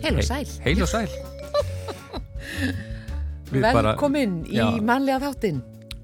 [0.00, 0.48] Heil og sæl.
[0.64, 1.10] Heil og sæl.
[3.50, 5.60] Velkomin í mannlega þáttinn.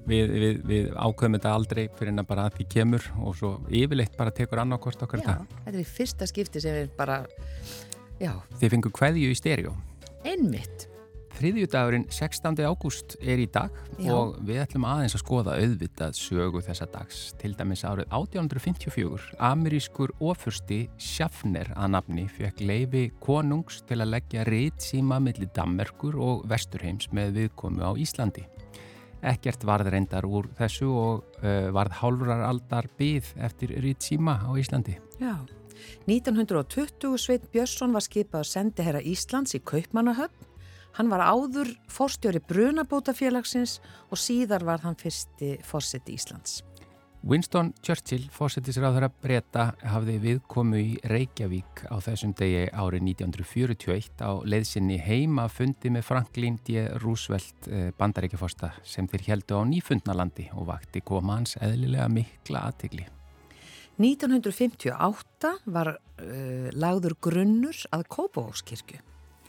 [0.07, 3.49] Við, við, við ákveðum þetta aldrei fyrir en að bara að því kemur og svo
[3.67, 5.35] yfirleitt bara tekur annarkost okkar þetta.
[5.43, 7.17] Já, þetta er fyrsta skipti sem við bara,
[8.21, 8.31] já.
[8.61, 9.73] Þið fengur hverju í styrjó.
[10.23, 10.87] Einmitt.
[11.37, 12.55] Þriðjúdagurinn 16.
[12.65, 14.09] ágúst er í dag Já.
[14.09, 17.19] og við ætlum aðeins að skoða auðvitað sögu þessa dags.
[17.37, 24.47] Til dæmis árið 1854, amerískur ofursti Schaffner að nafni fekk leifi konungs til að leggja
[24.49, 28.47] rít síma millir Dammerkur og Vesturheims með viðkomu á Íslandi.
[29.21, 34.97] Ekkert varð reyndar úr þessu og uh, varð hálfuraraldar byð eftir rít síma á Íslandi.
[35.21, 35.37] Já.
[36.09, 40.46] 1920 Sveit Björnsson var skipað að sendi herra Íslands í Kaupmannahöfn
[40.95, 43.77] Hann var áður forstjóri Brunabótafélagsins
[44.09, 46.63] og síðar var hann fyrsti fórseti Íslands.
[47.27, 54.31] Winston Churchill, fórsetisráður að breyta, hafði viðkomu í Reykjavík á þessum degi árið 1941 á
[54.47, 56.85] leiðsynni heima fundi með Franklin D.
[57.01, 63.09] Roosevelt eh, bandaríkjaforsta sem þeir heldu á nýfundnalandi og vakti koma hans eðlilega mikla aðtegli.
[63.97, 69.01] 1958 var uh, lagður grunnur að Kópavókskirkju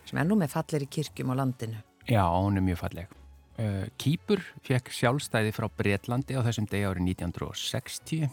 [0.08, 1.80] sem er nú með fallir í kirkjum á landinu.
[2.08, 3.14] Já, hún er mjög falleg.
[3.58, 8.28] Uh, Kýpur fekk sjálfstæði frá Breitlandi á þessum degi árið 1960.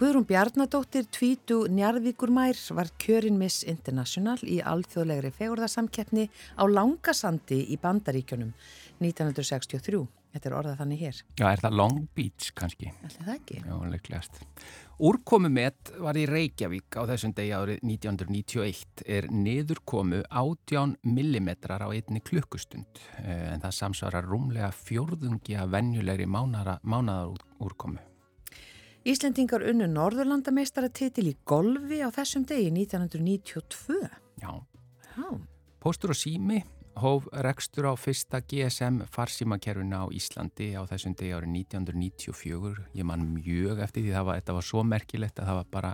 [0.00, 6.24] Guðrún Bjarnadóttir Tvítu Njarðvíkurmær var kjörin Miss International í alþjóðlegri fegurðarsamkeppni
[6.56, 8.54] á Langasandi í Bandaríkjunum
[9.02, 10.00] 1963.
[10.30, 11.20] Þetta er orðað þannig hér.
[11.36, 12.94] Já, er það Long Beach kannski?
[13.02, 13.60] Ætli það ekki.
[13.66, 14.40] Já, leiklegast.
[15.00, 22.20] Úrkomumett var í Reykjavík á þessum degi árið 1991 er niðurkomu 18 mm á einni
[22.20, 27.96] klukkustund eh, en það samsvarar rúmlega fjórðungi að venjulegri mánaðar úrkomu.
[29.08, 33.96] Íslendingar unnu Norðurlandameistaratitil í golfi á þessum degi 1992.
[34.44, 34.52] Já.
[35.16, 35.28] Já.
[35.80, 36.60] Póstur og sími
[36.98, 42.86] hóf rekstur á fyrsta GSM farsímakerfuna á Íslandi á þessum degi árið 1994.
[42.98, 45.92] Ég man mjög eftir því að þetta var svo merkilegt að það var bara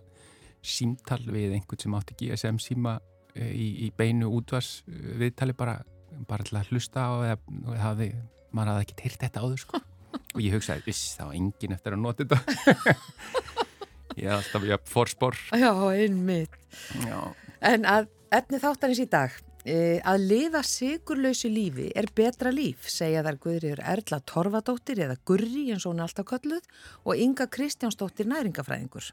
[0.66, 2.96] símtal við einhvern sem átti GSM síma
[3.34, 5.78] eh, í, í beinu útvars viðtali bara,
[6.26, 8.10] bara til að hlusta á eða hafði,
[8.50, 9.82] maður hafði ekki teirt þetta áður sko.
[10.34, 12.94] og ég hugsaði, viss, það var engin eftir að nota þetta.
[14.18, 15.38] ég er alltaf, ég er fórspor.
[15.52, 16.56] Já, einmitt.
[17.04, 17.20] Já.
[17.66, 23.24] En að etni þáttanins í dag E, að lifa sigurlausu lífi er betra líf, segja
[23.26, 26.62] þar Guðriður Erla Torfadóttir eða Gurri eins og hún alltaf kölluð
[27.02, 29.10] og Inga Kristjánsdóttir næringafræðingur.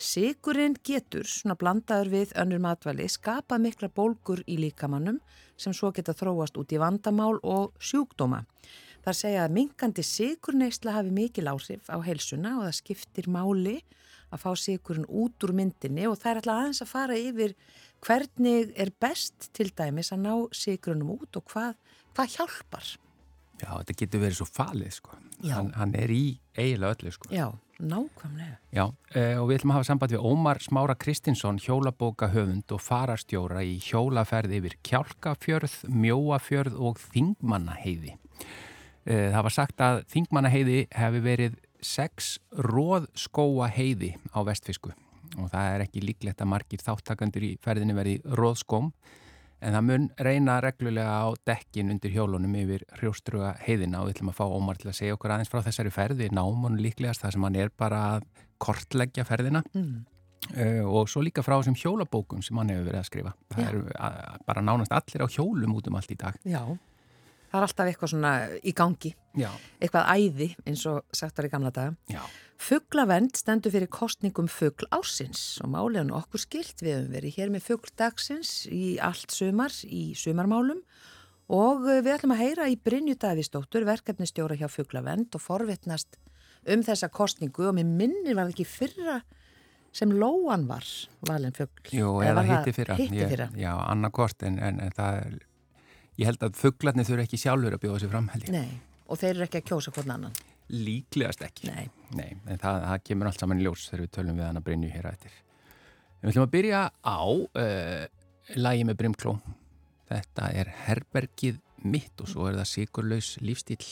[0.00, 5.20] Sigurinn getur, svona blandaður við önnur matvæli, skapa mikla bólgur í líkamannum
[5.60, 8.46] sem svo geta þróast út í vandamál og sjúkdóma.
[9.04, 13.82] Það segja að minkandi sigurneisla hafi mikil áhrif á helsuna og það skiptir máli
[14.32, 17.56] að fá sigurinn út úr myndinni og það er alltaf aðeins að fara yfir
[18.02, 21.74] hvernig er best til dæmis að ná sigrunum út og hvað,
[22.16, 22.94] hvað hjálpar?
[23.62, 25.18] Já, þetta getur verið svo falið sko.
[25.42, 26.24] Hann, hann er í
[26.58, 27.28] eiginlega öllu sko.
[27.34, 27.46] Já,
[27.82, 28.56] nákvæmlega.
[28.74, 32.82] Já, eh, og við ætlum að hafa samband við Ómar Smára Kristinsson, hjólabóka höfund og
[32.82, 38.16] farastjóra í hjólaferð yfir Kjálkafjörð, Mjóafjörð og Þingmannaheiði.
[39.06, 44.94] Eh, það var sagt að Þingmannaheiði hefði verið sex róðskóa heiði á vestfisku
[45.38, 48.90] og það er ekki líklegt að margir þáttakandur í ferðinni verði róðskóm
[49.62, 54.02] en það mun reyna reglulega á dekkin undir hjólunum yfir hrjóstruga heiðina.
[54.02, 56.80] Og við ætlum að fá Ómar til að segja okkur aðeins frá þessari ferði náman
[56.82, 58.26] líklegast það sem hann er bara að
[58.62, 59.62] kortleggja ferðina.
[59.76, 60.04] Mm.
[60.58, 63.34] uh, og svo líka frá þessum hjólabókum sem hann hefur verið að skrifa.
[63.54, 63.84] Það eru
[64.48, 66.38] bara nánast allir á hjólum út um allt í dag.
[66.42, 66.62] Já.
[67.52, 68.28] Það er alltaf eitthvað svona
[68.64, 69.50] í gangi, Já.
[69.76, 71.92] eitthvað æði eins og sagtar í gamla daga.
[72.62, 76.78] Fugglavend stendur fyrir kostningum fuggl ásins og málegan okkur skilt.
[76.78, 80.78] Við hefum verið hér með fuggdagsins í allt sömar, í sömarmálum
[81.52, 86.20] og við ætlum að heyra í Brynju Davísdóttur, verkefnistjóra hjá Fugglavend og forvittnast
[86.70, 89.18] um þessa kostningu og mér minnir var ekki fyrra
[89.92, 90.86] sem Lóan var
[91.26, 91.90] valin fuggl.
[91.98, 93.00] Jú, eða hitti fyrra.
[93.00, 93.50] Hitti fyrra.
[93.56, 95.18] Ég, já, annarkort en, en, en það
[96.20, 98.30] ég held að fugglarnir þurfa ekki sjálfur að bjóða sér fram.
[98.54, 100.42] Nei, og þeir eru ekki að kjósa hvern annan.
[100.72, 101.68] Líklegast ekki.
[101.68, 101.88] Nei.
[102.16, 104.66] Nei, en það, það kemur allt saman í ljós þegar við tölum við hann að
[104.68, 105.34] Brynju hér að eftir.
[106.22, 108.04] Við ætlum að byrja á uh,
[108.56, 109.34] lægi með Brymkló.
[110.12, 113.84] Þetta er herbergið mitt og svo er það sigurlaus lífstíl.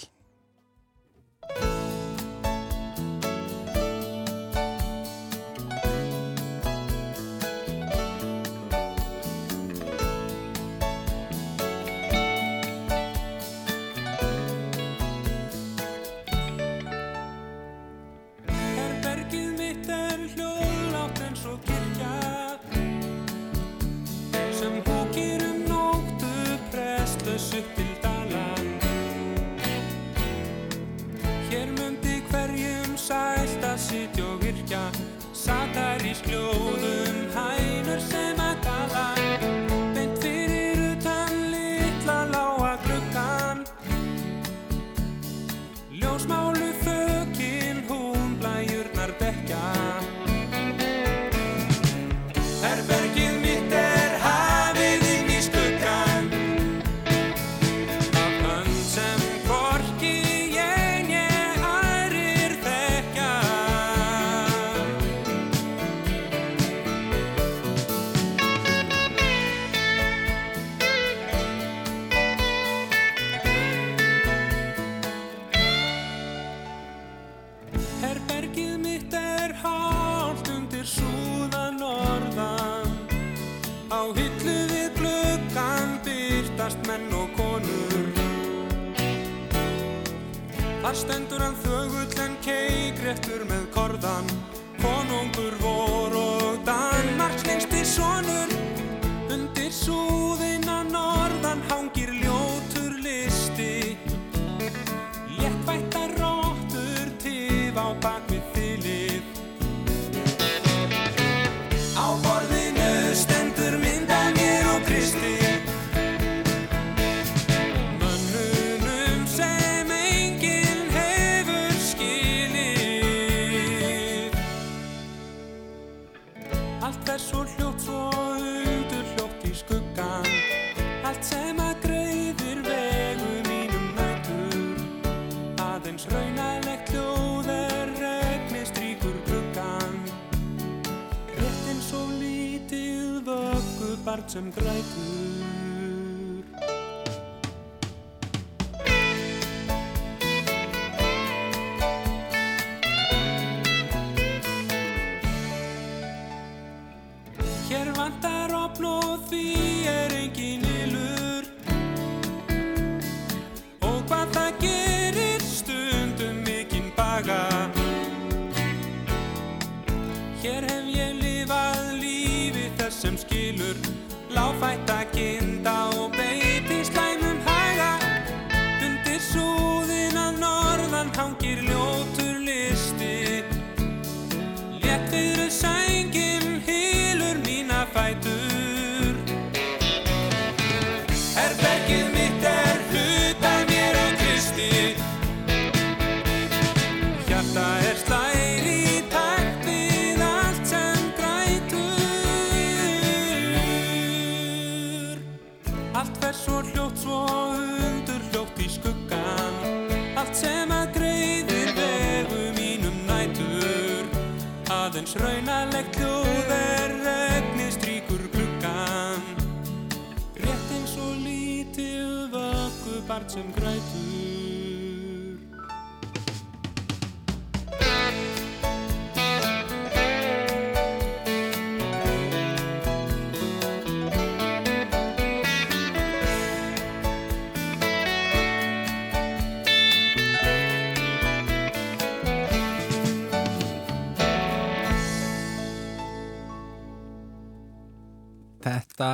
[248.61, 249.09] Þetta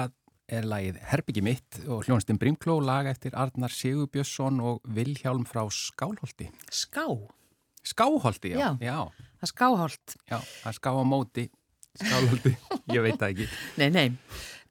[0.53, 6.49] er lagið Herbyggi mitt og hljónstinn Brimkló lag eftir Arnar Sigurbjörnsson og Vilhjálm frá Skálholti.
[6.71, 7.07] Ská?
[7.87, 8.59] Skáholti, já.
[8.59, 8.99] Já, já.
[9.39, 10.17] það er skáholt.
[10.27, 11.47] Já, það er ská á móti
[11.97, 12.57] Skálholti,
[12.97, 13.49] ég veit það ekki.
[13.81, 14.07] Nei, nei,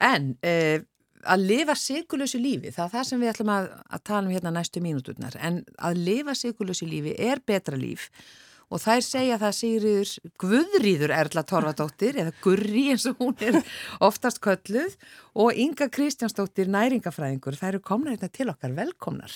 [0.04, 0.80] en uh,
[1.26, 4.54] að lifa sigurlösu lífi, það er það sem við ætlum að, að tala um hérna
[4.54, 10.14] næstu mínúturnar, en að lifa sigurlösu lífi er betra líf og þær segja það Sigriður
[10.42, 13.60] Guðrýður Erla Torfadóttir eða Gurri eins og hún er
[14.04, 14.96] oftast kölluð
[15.38, 17.60] og Inga Kristjánsdóttir næringafræðingur.
[17.60, 19.36] Það eru komna hérna til okkar velkomnar.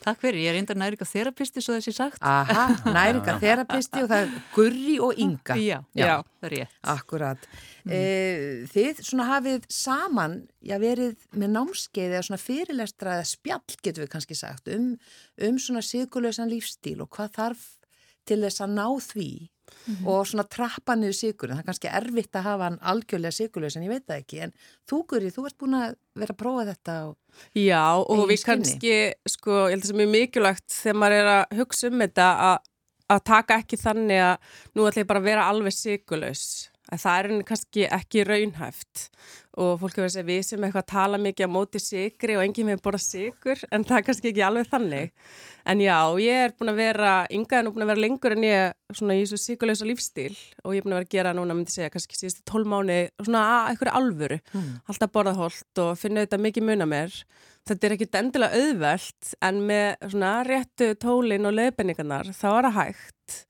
[0.00, 2.22] Takk fyrir, ég er einnig næringatherapisti svo þessi sagt.
[2.24, 5.56] Aha, næringatherapisti og það er Gurri og Inga.
[5.60, 6.78] Já, já, já það er ég.
[6.94, 7.44] Akkurat.
[7.84, 7.92] Mm.
[7.92, 8.00] E,
[8.72, 14.12] þið svona hafið saman, já verið með námskeið eða svona fyrirlestra eða spjall getur við
[14.14, 14.94] kannski sagt um,
[15.44, 17.68] um svona sigurlausan lífstíl og hvað þarf
[18.30, 19.30] til þess að ná því
[19.70, 20.06] mm -hmm.
[20.06, 21.56] og svona trappa niður sigurinn.
[21.56, 24.40] Það er kannski erfitt að hafa hann algjörlega sigurleis en ég veit það ekki.
[24.40, 24.52] En
[24.88, 27.06] þú Guri, þú ert búin að vera að prófa þetta á
[27.54, 28.44] Já og við skinni.
[28.46, 28.94] kannski,
[29.26, 32.26] sko, ég held að það er mjög mikilvægt þegar maður er að hugsa um þetta
[32.50, 32.58] að,
[33.10, 34.36] að taka ekki þannig að
[34.74, 35.74] nú ætlum ég bara að vera alveg
[36.90, 39.08] sigurleis Það er kannski ekki raunhæft
[39.60, 42.82] og fólk hefur að við sem eitthvað tala mikið á móti sigri og enginn með
[42.84, 45.10] borða sigur en það er kannski ekki alveg þannig.
[45.68, 48.96] En já, ég er búin að vera, yngaðin er búin að vera lengur en ég
[48.96, 50.32] svona í þessu sigurlösa lífstíl
[50.64, 53.42] og ég er búin að vera að gera núna, myndi segja, kannski síðustu tólmáni svona
[53.58, 54.70] að eitthvað alvöru, mm.
[54.86, 57.18] alltaf borðað holt og finna þetta mikið mun að mér.
[57.68, 62.78] Þetta er ekkit endilega auðvelt en með svona réttu tólin og leðbenningarnar þá er það
[62.78, 63.40] hægt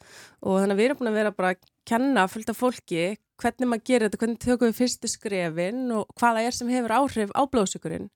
[0.40, 3.04] og þannig að við erum búin að vera bara að kenna fullt af fólki
[3.40, 7.32] hvernig maður gerir þetta, hvernig tökum við fyrstu skrefin og hvaða er sem hefur áhrif
[7.32, 8.08] á blóðsökurinn.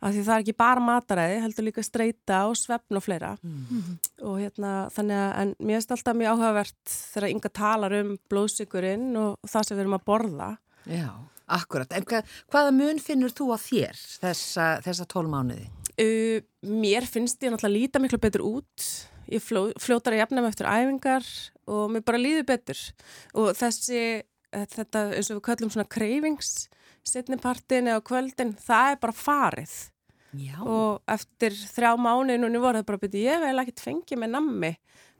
[0.00, 3.32] Af því það er ekki bara mataræði, heldur líka streyta og svefn og fleira.
[3.42, 3.96] Mm.
[4.22, 9.10] Og hérna þannig að, en mér finnst alltaf mjög áhugavert þegar ynga talar um blóðsökurinn
[9.20, 10.50] og það sem við erum að borða.
[10.88, 11.10] Já,
[11.58, 11.98] akkurat.
[11.98, 15.68] En hvað, hvaða mun finnur þú að þér þessa, þessa tólmánuði?
[15.98, 18.90] Uh, mér finnst ég náttúrulega líta miklu betur út.
[19.28, 21.26] Ég fló, fljótar að jafna mig eftir æfingar
[21.68, 22.80] og mér bara líður betur.
[23.36, 24.00] Og þessi
[24.48, 26.68] Eh, þetta eins og við kallum svona cravings
[27.08, 29.74] setnipartin eða kvöldin það er bara farið
[30.40, 30.56] Já.
[30.60, 34.70] og eftir þrjá mánu núni voru það bara byrju ég vel ekki fengið með nammi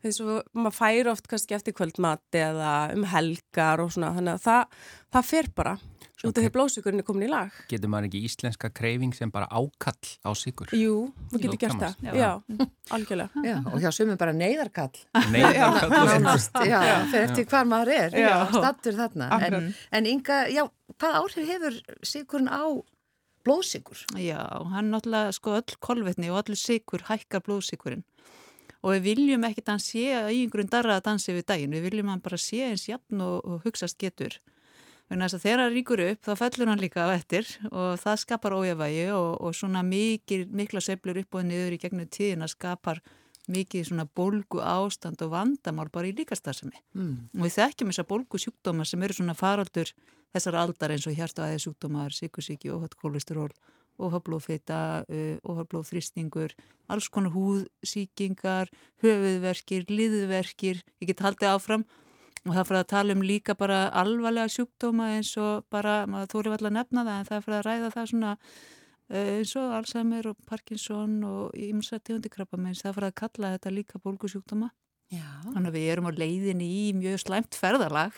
[0.05, 4.45] þess að maður færi oft kannski eftir kvöldmati eða um helgar og svona þannig að
[4.49, 4.83] það,
[5.17, 5.79] það fer bara
[6.27, 7.55] Út af því blóðsíkurinn er komin í lag.
[7.71, 10.73] Getur maður ekki íslenska kreyfing sem bara ákall á síkur?
[10.75, 12.01] Jú, þú getur gert það.
[12.03, 13.43] Já, já algjörlega.
[13.47, 14.99] Já, og hjá sumum bara neyðarkall.
[15.31, 15.95] Neyðarkall.
[16.67, 18.19] já, já, fyrir eftir hvað maður er.
[18.19, 19.31] Já, stattur þarna.
[19.47, 20.65] En, en Inga, já,
[20.99, 22.67] hvað áhrif hefur síkurinn á
[23.47, 24.03] blóðsíkur?
[24.19, 24.43] Já,
[24.75, 28.03] hann náttúrulega, sko, öll kolvetni og allir síkur hækkar blóðsíkurinn.
[28.87, 31.75] Og við viljum ekkert að hann sé í einhverjum darraða dansi við daginn.
[31.75, 34.39] Við viljum að hann bara sé eins jafn og, og hugsaðst getur.
[35.09, 39.31] Þegar hann ríkur upp þá fellur hann líka á ettir og það skapar ójafægi og,
[39.41, 43.01] og svona mikil, mikla söflur upp og niður í gegnum tíðina skapar
[43.49, 46.77] mikið svona bólgu ástand og vandamál bara í líkastarðsemi.
[46.93, 47.17] Mm.
[47.39, 49.95] Og við þekkjum þessar bólgu sjúkdóma sem eru svona faraldur
[50.37, 53.49] þessar aldar eins og hjartaæði sjúkdómar, sykusíki, óhattkolesterol,
[53.99, 55.05] óhablófita,
[55.45, 56.55] óhablóþristingur,
[56.89, 58.71] alls konar húðsíkingar,
[59.03, 61.87] höfuðverkir, liðverkir, ég get haldið áfram.
[62.47, 66.53] Og það fyrir að tala um líka bara alvarlega sjúkdóma eins og bara, maður þóri
[66.55, 68.35] alltaf að nefna það en það fyrir að ræða það svona
[69.11, 73.53] eh, eins og Alzheimer og Parkinson og ímsa tegundi krabba meins það fyrir að kalla
[73.57, 74.71] þetta líka bólgusjúkdóma
[75.11, 78.17] þannig að við erum á leiðinni í mjög slæmt ferðalag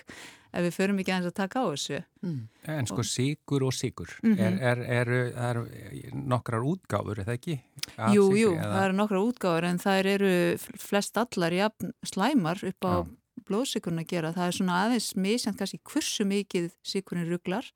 [0.50, 2.40] ef við förum ekki aðeins að taka á þessu mm.
[2.75, 4.59] En sko síkur og síkur mm -hmm.
[4.59, 7.61] er, er, er, er nokkrar útgáfur, er það ekki?
[7.97, 8.73] Að jú, jú, eða?
[8.75, 13.16] það eru nokkrar útgáfur en það eru flest allar jafn slæmar upp á Já
[13.50, 14.32] blóðsikurinn að gera.
[14.35, 17.66] Það er svona aðeins misjant kannski hversu mikið sikurinn rugglar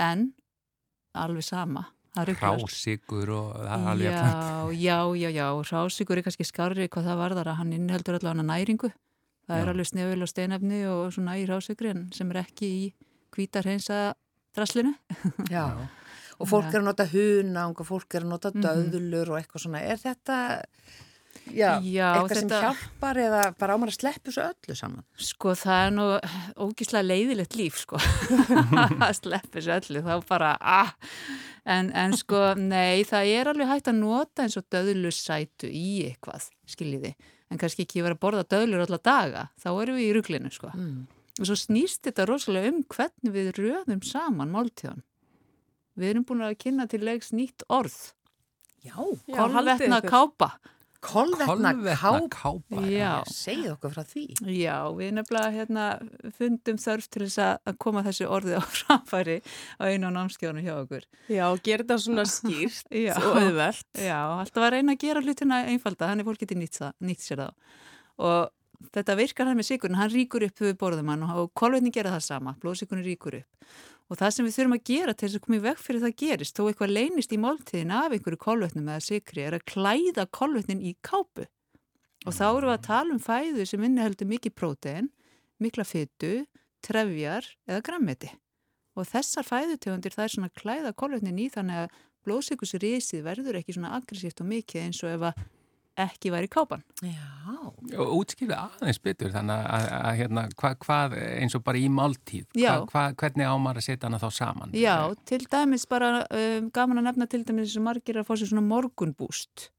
[0.00, 0.30] en
[1.18, 1.88] alveg sama.
[2.16, 7.58] Rásikur og alveg já, já, já, já, rásikur er kannski skarri hvað það varðar að
[7.60, 8.90] hann innheldur allavega næringu.
[9.46, 9.62] Það já.
[9.62, 12.82] er alveg snefil og steinefni og svona í rásikurinn sem er ekki í
[13.30, 14.00] kvítarheinsa
[14.56, 14.96] draslinu.
[15.54, 15.68] Já,
[16.40, 18.64] og fólk er að nota hunang og fólk er að nota mhm.
[18.66, 19.30] döðlur mm -hmm.
[19.30, 19.80] og eitthvað svona.
[19.80, 20.36] Er þetta
[21.50, 22.40] Já, Já eitthvað þetta...
[22.40, 25.04] sem hjálpar eða bara ámar að sleppu svo öllu saman?
[25.18, 26.06] Sko það er nú
[26.66, 28.00] ógíslega leiðilegt líf sko
[29.06, 30.92] að sleppu svo öllu þá bara ah.
[31.64, 36.50] en, en sko nei það er alveg hægt að nota eins og döðlussætu í eitthvað
[36.70, 37.14] skiljiði.
[37.50, 40.70] En kannski ekki vera að borða döðlur alla daga þá erum við í rugglinu sko.
[40.76, 41.06] Mm.
[41.40, 45.02] og svo snýst þetta rosalega um hvernig við röðum saman máltíðan.
[45.98, 47.96] Við erum búin að kynna til leiks nýtt orð.
[48.80, 48.94] Já,
[49.34, 50.54] kolvetna kápa
[51.00, 51.70] Kolvetna
[52.28, 52.82] kápa,
[53.32, 54.24] segið okkur frá því.
[54.52, 55.84] Já, við nefnilega hérna,
[56.36, 59.38] fundum þörf til þess að koma þessu orði á framfæri
[59.80, 61.06] á einu á námskjónu hjá okkur.
[61.32, 63.88] Já, gera þetta svona skýrt og auðvelt.
[63.96, 67.78] Já, alltaf að reyna að gera hlutina einfalda, þannig fólk getur nýtt, nýtt sér það.
[68.20, 72.26] Og þetta virkar hann með sigurinn, hann ríkur upp við borðumann og kolvetni gera það
[72.28, 73.72] sama, blóðsikurinn ríkur upp.
[74.10, 76.14] Og það sem við þurfum að gera til þess að koma í veg fyrir það
[76.18, 80.82] gerist, þó eitthvað leynist í máltíðin af einhverju kolvetnum eða sikri, er að klæða kolvetnin
[80.82, 81.46] í kápu.
[82.26, 85.12] Og þá eru við að tala um fæðu sem inniheldur mikið prótein,
[85.62, 86.32] mikla fyttu,
[86.82, 88.32] trefjar eða grammeti.
[88.98, 93.76] Og þessar fæðutegundir það er svona að klæða kolvetnin í þannig að blóðsikusrisið verður ekki
[93.76, 95.44] svona aggressíft og mikið eins og ef að
[96.04, 96.84] ekki væri kápan.
[97.04, 97.26] Já.
[97.96, 101.00] Og útskýrðu aðeins betur þannig að, að, að hérna, hvað hva,
[101.40, 104.76] eins og bara í máltíð, hva, hva, hvernig ámar að setja hana þá saman?
[104.76, 104.96] Já,
[105.28, 108.66] til dæmis bara um, gaman að nefna til dæmis og margir að fá sér svona
[108.68, 109.70] morgunbúst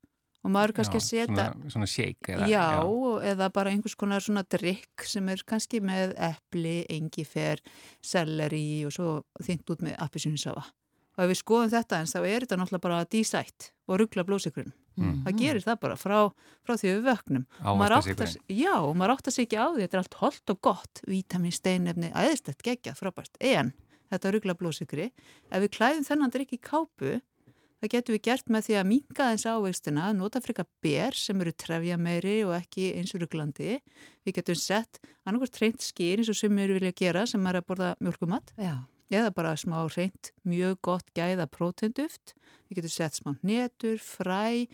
[0.41, 1.45] og maður kannski já, að setja...
[1.53, 2.49] Svona, svona shake eða?
[2.49, 7.61] Já, já, eða bara einhvers konar svona drikk sem er kannski með epli, engifer,
[8.01, 10.65] selleri og svo þynt út með appisunsafa.
[11.17, 14.73] Og ef við skoðum þetta eins þá er þetta náttúrulega bara dísætt og ruggla blóðsikrun
[14.99, 15.21] Mm.
[15.25, 16.17] Það gerir það bara frá,
[16.67, 17.45] frá því við vöknum.
[17.63, 17.79] Og
[18.99, 19.85] maður átt að segja ekki á því.
[19.85, 23.39] Þetta er allt holdt og gott, vítamin, steinefni, aðeinslegt geggjað, frábært.
[23.39, 23.73] En
[24.11, 25.09] þetta ruggla blóðsikri,
[25.47, 27.17] ef við klæðum þennan drikk í kápu,
[27.81, 31.55] það getur við gert með því að minga þess ávegstina, nota frika ber sem eru
[31.55, 33.79] trefja meiri og ekki eins og rugglandi.
[34.27, 37.69] Við getum sett annarkvært treynt skýr eins og sem við vilja gera sem er að
[37.71, 38.51] borða mjölkumat.
[38.59, 38.75] Já
[39.15, 42.35] eða bara smá reynd, mjög gott gæða prótenduft.
[42.69, 44.67] Við getum sett smá netur, fræ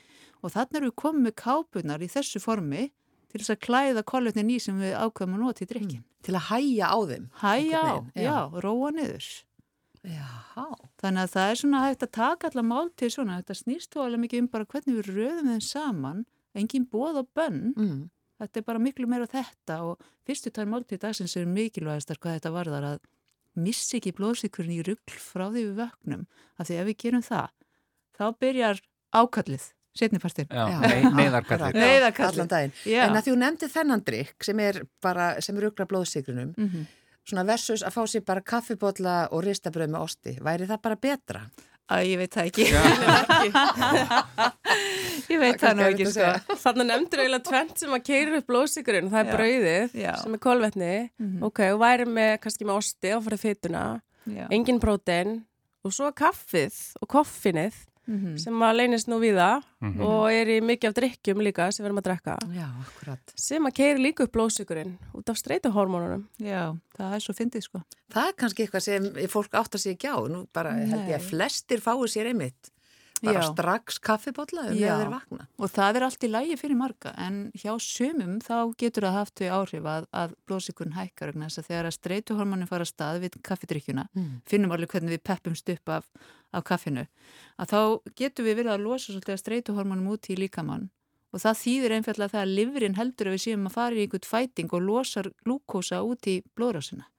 [0.44, 2.89] og þannig erum við komið með kápunar í þessu formi
[3.32, 6.03] til þess að klæða kolvetnin í sem við ákveðum að nota í drikkin.
[6.03, 6.24] Mm.
[6.27, 7.27] Til að hæja á þeim?
[7.41, 9.27] Hæja á, já, já róa niður.
[10.08, 10.29] Já.
[11.01, 14.03] Þannig að það er svona hægt að taka allar mál til svona, þetta snýst þú
[14.06, 16.24] alveg mikið um bara hvernig við röðum þeim saman,
[16.58, 18.00] engin bóð og bönn, mm.
[18.41, 22.39] þetta er bara miklu meira þetta og fyrstu tær mál til dagsins er mikilvægastar hvað
[22.39, 23.03] þetta varðar að
[23.58, 27.50] missi ekki blóðsíkurinn í ruggl frá því við vögnum af því ef við gerum það
[28.18, 28.82] þá byrjar
[29.16, 29.66] ákallið
[29.98, 30.50] setnifarstin
[31.18, 31.80] neyðarkallið
[32.86, 36.86] en að því þú nefndi þennan drikk sem er bara, sem ruggla blóðsíkurinnum mm -hmm.
[37.26, 41.42] svona versus að fá sér bara kaffibotla og ristabröð með osti væri það bara betra?
[41.88, 42.65] Æ, ég veit það ekki.
[45.32, 46.32] ég veit það nú ekki, sko.
[46.60, 49.36] Þannig að nefndur eiginlega tvent sem að keira upp blóðsíkurinn, það er Já.
[49.38, 50.10] brauðið Já.
[50.20, 51.46] sem er kolvetni, mm -hmm.
[51.48, 53.84] ok, og væri með kannski með osti og farið fytuna,
[54.51, 55.32] engin prótein
[55.88, 58.38] og svo kaffið og koffinið mm -hmm.
[58.38, 60.06] sem að leynist nú við það mm -hmm.
[60.08, 62.70] og er í mikið af drikkjum líka sem við erum að drekka Já,
[63.36, 67.82] sem að keiri líka upp blóðsugurinn út af streytuhormónunum Já, það er svo fyndið sko
[68.10, 70.88] Það er kannski eitthvað sem fólk átt að segja ekki á nú bara Nei.
[70.88, 72.72] held ég að flestir fái sér einmitt
[73.24, 73.48] bara Já.
[73.52, 75.48] strax kaffibotla um þegar þeir vakna.
[75.58, 79.44] Og það er allt í lægi fyrir marga en hjá sumum þá getur það haft
[79.44, 84.08] við áhrif að, að blóðsíkurinn hækkar þess að þegar að streytuhormonin fara stað við kaffidrykkjuna,
[84.14, 84.30] mm.
[84.48, 86.08] finnum alveg hvernig við peppumst upp af,
[86.54, 87.08] af kaffinu,
[87.58, 87.82] að þá
[88.22, 90.88] getur við verið að losa svolítið að streytuhormonum út í líkamann
[91.36, 94.30] og það þýðir einfallega það að livrin heldur að við séum að fara í einhvern
[94.30, 97.10] fæting og losar glúkósa út í blóðrásina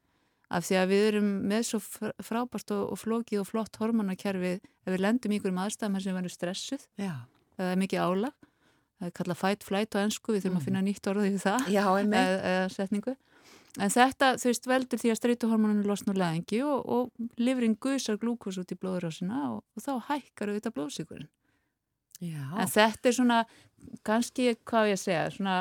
[0.49, 4.93] af því að við erum með svo frábært og, og flókið og flott hormonakerfi ef
[4.93, 6.87] við lendum í einhverjum aðstæðum sem við verðum stressuð.
[7.59, 8.37] Það er mikið álag.
[8.99, 10.63] Það er kallað fight flight á ennsku við þurfum mm.
[10.63, 11.69] að finna nýtt orðið í það.
[11.71, 13.17] Já, eða, eða
[13.79, 18.19] en þetta þú veist veldur því að streytuhormoninu losna úr leðingi og, og livrin gusar
[18.21, 21.29] glúkos út í blóðurásina og, og þá hækkar þetta blóðsíkurinn
[22.19, 23.43] en þetta er svona
[24.07, 25.59] kannski hvað ég segja svona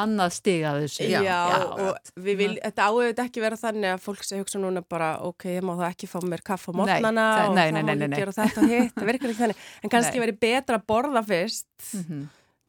[0.00, 1.06] annað stig af þessu.
[1.10, 1.36] Já, Já
[1.68, 5.66] og vil, þetta áauðvitað ekki vera þannig að fólk sé hugsa núna bara ok, ég
[5.66, 8.64] má það ekki fá mér kaffa á mótnana og nei, það má ekki gera þetta
[8.64, 9.64] og hitt, það virkar ekki þannig.
[9.80, 12.24] En kannski veri betra að borða fyrst mm -hmm.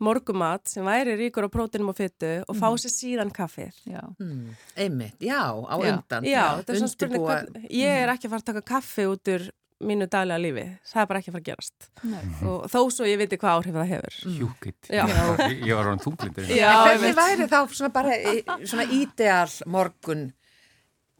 [0.07, 2.81] morgumat sem væri ríkur á prótinum og fyttu og fá mhm.
[2.83, 4.55] sér síðan kaffir mm.
[4.75, 6.23] Einmitt, já, á undan.
[6.23, 9.51] Já, þetta er svona spurning ég er ekki að fara að taka kaffi út úr
[9.87, 11.87] mínu daglega lífi, það er bara ekki að fara að gerast.
[12.07, 12.25] Nei.
[12.51, 14.17] og þó svo ég viti hvað áhrif það hefur.
[14.37, 18.17] Hjúkitt, ég var á hann þunglindur Hvernig væri þá svona bara
[18.65, 20.27] svona ídeal morgun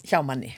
[0.06, 0.56] hjá manni?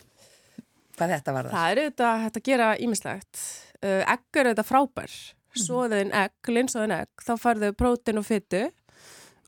[0.97, 1.55] Hvað þetta var það?
[1.57, 3.43] Það er auðvitað hægt að gera ímislegt
[3.83, 5.15] uh, egg er auðvitað frábær.
[5.53, 5.61] Mhm.
[5.61, 7.11] svoðin egg, linsaðin egg.
[7.21, 8.63] Þá farðu prótin og fyttu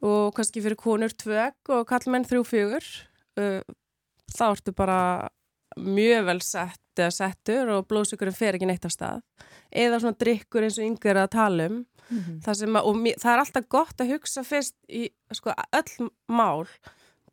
[0.05, 2.89] og kannski fyrir konur tvö egg og kallmenn þrjú fjögur.
[3.39, 3.61] Uh,
[4.29, 4.99] þá ertu bara
[5.75, 9.21] mjög vel sett eða settur og blóðsökurinn fer ekki neitt á stað
[9.75, 12.41] eða svona drikkur eins og yngir að tala um mm -hmm.
[12.45, 16.67] það, að, og það er alltaf gott að hugsa fyrst í sko, öll mál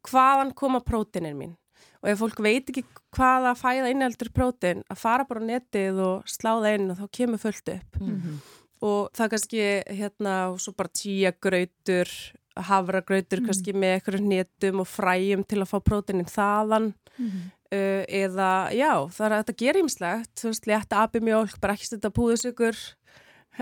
[0.03, 1.57] hvaðan koma prótinir mín
[2.03, 6.27] og ef fólk veit ekki hvaða fæða innheldur prótin að fara bara á netið og
[6.27, 8.37] sláða inn og þá kemur fullt upp mm -hmm.
[8.81, 12.09] og það kannski hérna og svo bara tíagrautur
[12.57, 13.47] havragrautur mm -hmm.
[13.47, 18.93] kannski með eitthvað netum og fræjum til að fá prótinin þaðan mhm uh, eða já,
[19.13, 22.83] það er að þetta gerir ímslegt, þú veist, létta abimjólk, bara ekki stunda púðusugur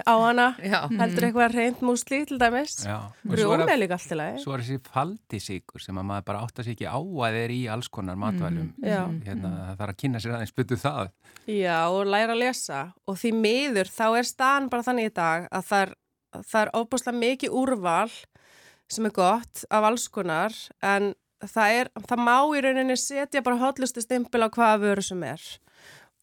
[0.07, 0.85] á hana, já.
[0.87, 2.77] heldur eitthvað reynd músli til dæmis,
[3.27, 4.43] rjóma er líka allt í lagi.
[4.45, 7.55] Svo er þessi faldisíkur sem að maður bara átt að sé ekki á að þeir
[7.57, 9.17] í alls konar matvælum, mm.
[9.27, 11.11] hérna, það þarf að kynna sér aðeins byttu það.
[11.51, 15.49] Já, og læra að lesa og því miður þá er staðan bara þannig í dag
[15.51, 15.95] að það er,
[16.53, 18.11] það er óbúslega mikið úrval
[18.91, 20.55] sem er gott af alls konar
[20.87, 21.13] en
[21.47, 25.45] það, er, það má í rauninni setja bara hotlustu stimpil á hvaða vöru sem er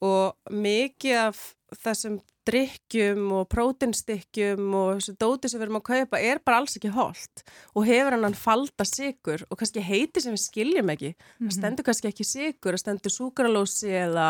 [0.03, 1.43] og mikið af
[1.83, 6.77] þessum drikkjum og prótinstykkjum og þessu dóti sem við erum að kaupa er bara alls
[6.79, 11.17] ekki holdt og hefur hann falda sigur og kannski heiti sem við skiljum ekki mm
[11.17, 11.37] -hmm.
[11.37, 11.57] það mhm.
[11.57, 14.29] stendur kannski ekki sigur það stendur súkralósi eða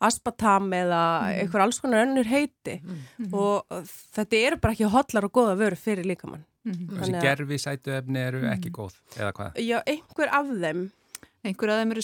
[0.00, 1.40] aspatam eða mm -hmm.
[1.40, 3.32] einhver alls konar önnur heiti mm -hmm.
[3.32, 3.64] og
[4.16, 6.98] þetta eru bara ekki hotlar og goða vöru fyrir líkamann Mm -hmm.
[6.98, 8.52] Þessi gerfi sætuefni eru mm -hmm.
[8.56, 9.56] ekki góð, eða hvað?
[9.60, 10.90] Já, einhver af þeim.
[11.44, 12.02] Einhver af þeim eru.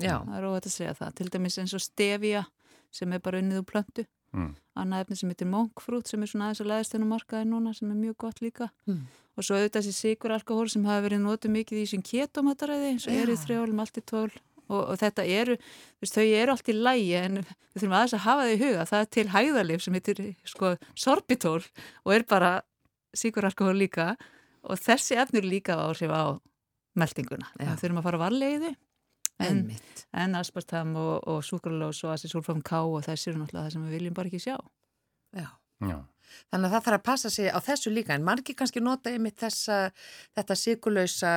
[0.00, 0.16] Já.
[0.24, 1.14] Það er óvægt að segja það.
[1.14, 2.44] Til dæmis eins og stevia
[2.90, 4.06] sem er bara unnið úr plöntu.
[4.32, 4.50] mm.
[4.78, 7.90] annað efni sem heitir monkfrút sem er svona aðeins að leðast þennu markaði núna sem
[7.92, 9.00] er mjög gott líka mm.
[9.36, 13.18] og svo auðvitað þessi siguralkohól sem hafa verið notið mikið í þessum ketomataræði eins og
[13.22, 14.30] erið þrjól, maltitól
[14.68, 15.58] og, og þetta eru,
[16.02, 18.88] veist, þau eru allt í lægi en við þurfum aðeins að hafa það í huga
[18.92, 20.74] það er til hæðalif sem heitir sko,
[21.06, 22.52] sorbitól og er bara
[23.18, 24.12] siguralkohól líka
[24.62, 26.38] og þessi efnur líka áhrif á
[26.98, 28.74] meldinguna, við þurfum að fara varleiði
[29.44, 29.64] en,
[30.18, 33.98] en aspartam og, og sukralós og assisulfam K og þessi eru náttúrulega það sem við
[33.98, 34.56] viljum bara ekki sjá.
[35.36, 35.50] Já,
[35.86, 35.98] Já.
[36.52, 39.38] Þannig að það þarf að passa sig á þessu líka en margir kannski nota einmitt
[39.40, 39.78] þessa
[40.36, 41.32] þetta sigurlausa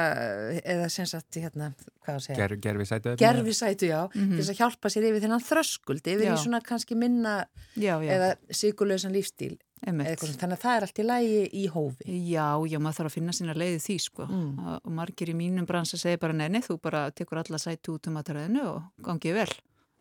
[0.73, 1.71] eða sem sagt hérna,
[2.03, 2.39] hvað að segja?
[2.41, 4.33] Ger, Gerfisætu Gerfisætu, já, mm -hmm.
[4.33, 6.33] til þess að hjálpa sér yfir þennan þröskuld yfir já.
[6.33, 7.35] í svona kannski minna
[7.75, 8.11] já, já.
[8.17, 12.97] eða sigurlausan lífstíl þannig að það er allt í lægi í hófi Já, já, maður
[12.99, 14.71] þarf að finna sína leiði því sko mm.
[14.77, 18.19] og margir í mínum bransa segir bara neini, þú bara tekur alla sætu út um
[18.21, 19.51] aðræðinu og gangið vel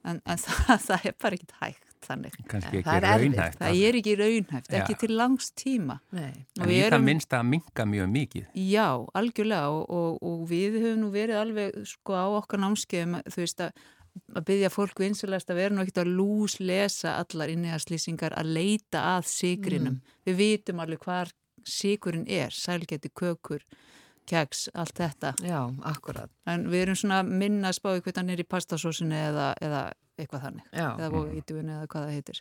[0.05, 2.37] en, en það, það er bara ekkit hægt þannig.
[2.41, 3.61] Ekki það raunhæft.
[3.61, 5.99] Það er ekki raunhæft, ekki til langs tíma.
[6.17, 6.45] Nei.
[6.61, 8.47] En í það minnst að minga mjög mikið.
[8.71, 8.87] Já,
[9.21, 13.65] algjörlega og, og, og við höfum nú verið alveg sko á okkar námskeiðum, þú veist
[13.67, 13.85] að
[14.35, 19.05] að byggja fólku einsilast að vera nú ekkert að lús lesa allar inniðarslýsingar að leita
[19.17, 20.01] að sigrinum.
[20.01, 20.19] Mm.
[20.29, 21.33] Við vitum alveg hvar
[21.67, 23.65] sigurinn er, sælgeti, kökur,
[24.31, 25.35] keks, allt þetta.
[25.45, 26.31] Já, akkurat.
[26.49, 29.83] En við erum svona minna að spáði hvernig hann er í pastasósinu eða, eða
[30.21, 30.67] eitthvað þannig.
[30.75, 30.87] Já.
[30.91, 32.41] Eða bóðvítuðinu eða hvað það heitir.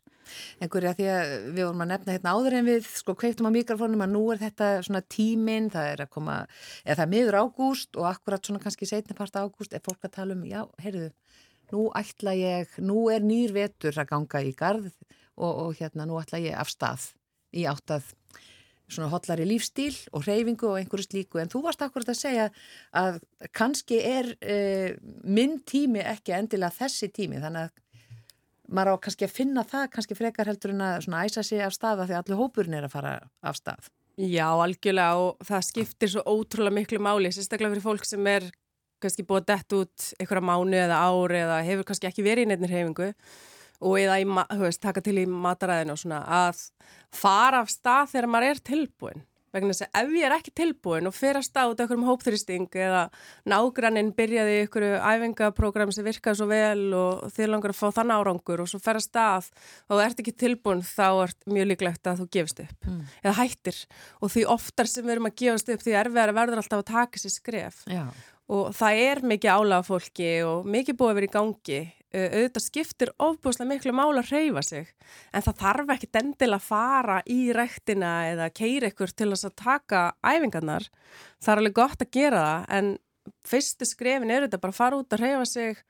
[0.66, 4.06] Engur, því að við vorum að nefna hérna áður en við sko kveiktum á mikrofónum
[4.06, 6.38] að nú er þetta svona tíminn, það er að koma,
[6.84, 10.16] eða það er miður ágúst og akkurat svona kannski setni part ágúst er fólk að
[10.20, 11.12] tala um, já, heyrðu,
[11.76, 14.92] nú ætla ég, nú er nýr vetur að ganga í garð
[15.40, 17.12] og, og hérna nú ætla ég af stað
[17.56, 18.14] í áttað
[18.90, 22.48] svona hotlari lífstíl og reyfingu og einhverju slíku en þú varst akkurat að segja
[22.98, 23.20] að
[23.54, 27.86] kannski er uh, minn tími ekki endilega þessi tími þannig að
[28.70, 31.76] maður á kannski að finna það kannski frekar heldur en að svona æsa sig af
[31.76, 33.90] staða því að allir hópurinn er að fara af stað.
[34.20, 38.50] Já, algjörlega og það skiptir svo ótrúlega miklu máli, sérstaklega fyrir fólk sem er
[39.04, 42.52] kannski búið að dett út einhverja mánu eða ári eða hefur kannski ekki verið í
[42.52, 43.10] nefnir hefingu
[43.80, 44.20] og eða
[44.60, 46.66] veist, taka til í mataræðinu og svona að
[47.16, 51.10] fara af stað þegar maður er tilbúin vegna þess að ef ég er ekki tilbúin
[51.10, 53.02] og fyrir að stað út einhverjum hópþrýsting eða
[53.50, 58.14] nágranninn byrjaði í einhverju æfingaprógram sem virkaði svo vel og þið langar að fá þann
[58.14, 59.50] árangur og svo fyrir að stað
[59.88, 63.00] og þú ert ekki tilbúin þá er mjög líklegt að þú gefist upp mm.
[63.24, 63.80] eða hættir.
[64.22, 67.24] Og því oftar sem við erum að gefast upp því erfiðar verður alltaf að taka
[67.24, 67.82] sér skref.
[67.90, 68.06] Já
[68.50, 71.82] og það er mikið álaga fólki og mikið búið að vera í gangi.
[72.10, 74.88] Auðvitað skiptir ofbúslega miklu mála að reyfa sig
[75.30, 79.60] en það þarf ekki dendil að fara í rættina eða keira ykkur til þess að
[79.62, 80.88] taka æfingarnar.
[81.38, 82.92] Það er alveg gott að gera það en
[83.46, 85.84] fyrstu skrefin er þetta bara að fara út að reyfa sig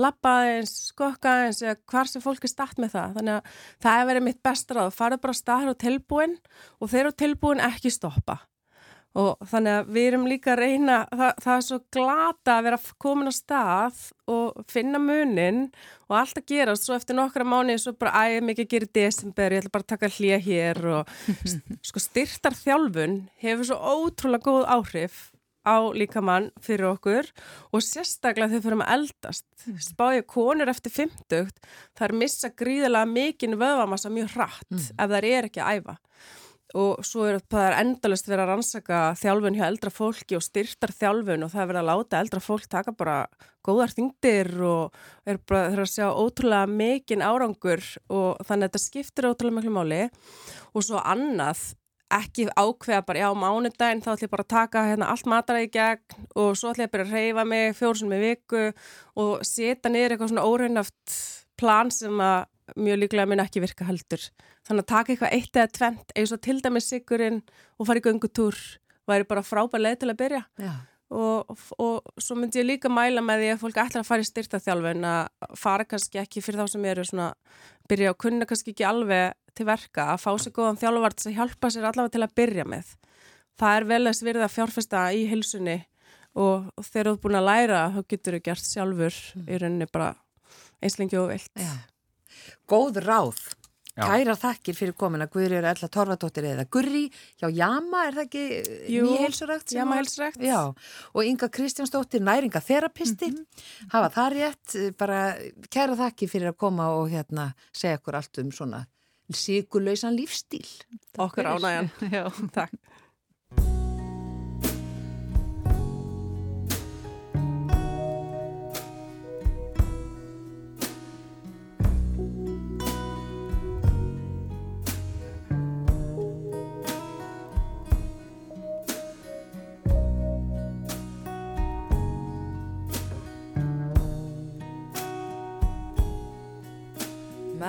[0.00, 3.16] lappa eins, skokka eins eða hvar sem fólk er statt með það.
[3.18, 6.38] Þannig að það er verið mitt bestra að fara bara að staða á tilbúin
[6.80, 8.40] og þeir eru tilbúin ekki stoppa
[9.16, 12.80] og þannig að við erum líka að reyna, það, það er svo glata að vera
[13.02, 14.02] komin á stað
[14.32, 15.62] og finna munin
[16.10, 18.88] og allt að gera og svo eftir nokkra mánu svo bara æg mikið að gera
[18.88, 21.14] í desember, ég ætla bara að taka hlýja hér og
[21.88, 25.24] sko styrtar þjálfun hefur svo ótrúlega góð áhrif
[25.66, 27.28] á líkamann fyrir okkur
[27.74, 29.46] og sérstaklega þegar við fyrir að eldast.
[29.64, 29.78] Mm.
[29.82, 31.48] Spája konur eftir 50,
[31.98, 34.84] það er missa gríðilega mikinn vöðvamassa mjög hratt mm.
[34.94, 35.96] ef það er ekki að æfa
[36.76, 41.46] og svo er það endalust verið að rannsaka þjálfun hjá eldra fólki og styrtar þjálfun
[41.46, 43.16] og það er verið að láta eldra fólk taka bara
[43.64, 48.84] góðar þingdir og er bara þeirra að sjá ótrúlega mikinn árangur og þannig að þetta
[48.84, 50.02] skiptir ótrúlega miklu máli.
[50.76, 51.64] Og svo annað
[52.12, 55.72] ekki ákveða bara já mánudaginn þá ætlum ég bara að taka hérna allt mataræði í
[55.74, 58.66] gegn og svo ætlum ég bara að reyfa mig fjórsum með viku
[59.18, 61.16] og setja niður eitthvað svona óreinaft
[61.58, 64.24] plan sem að mjög líklega mun ekki virka heldur.
[64.66, 67.40] Þannig að taka eitthvað eitt eða tvent, eins og til dæmis sigurinn
[67.78, 68.58] og fara í göngutúr
[69.06, 70.42] væri bara frábær leið til að byrja.
[71.06, 74.24] Og, og, og svo myndi ég líka mæla með því að fólk ætlar að fara
[74.24, 77.28] í styrtaþjálfin að fara kannski ekki fyrir þá sem eru svona,
[77.86, 81.70] byrja og kunna kannski ekki alveg til verka að fá sér góðan þjálfvart sem hjálpa
[81.70, 82.90] sér allavega til að byrja með.
[83.56, 85.78] Það er vel að svirða fjárfesta í hilsunni
[86.34, 89.46] og, og þegar þú er búin að læra þá getur þú gert sjálfur mm.
[89.46, 90.10] í rauninni bara
[90.82, 91.54] einslengi og vilt.
[92.66, 93.40] Góð ráð
[93.96, 94.10] Já.
[94.10, 97.06] Kæra þakkir fyrir komin að Guðri eru ella Torfadóttir eða Gurri
[97.40, 98.42] hjá Jama, er það ekki
[99.06, 99.72] nýheilsurækt?
[99.72, 100.42] Jama heilsurækt.
[100.44, 100.58] Já,
[101.16, 103.88] og Inga Kristjánsdóttir, næringatherapisti, mm -hmm.
[103.94, 105.20] hafa það rétt, bara
[105.72, 108.84] kæra þakkir fyrir að koma og hérna segja okkur allt um svona
[109.32, 110.68] síkulausan lífstíl.
[111.16, 111.90] Okkur ánægjan.
[112.12, 112.72] Já, takk.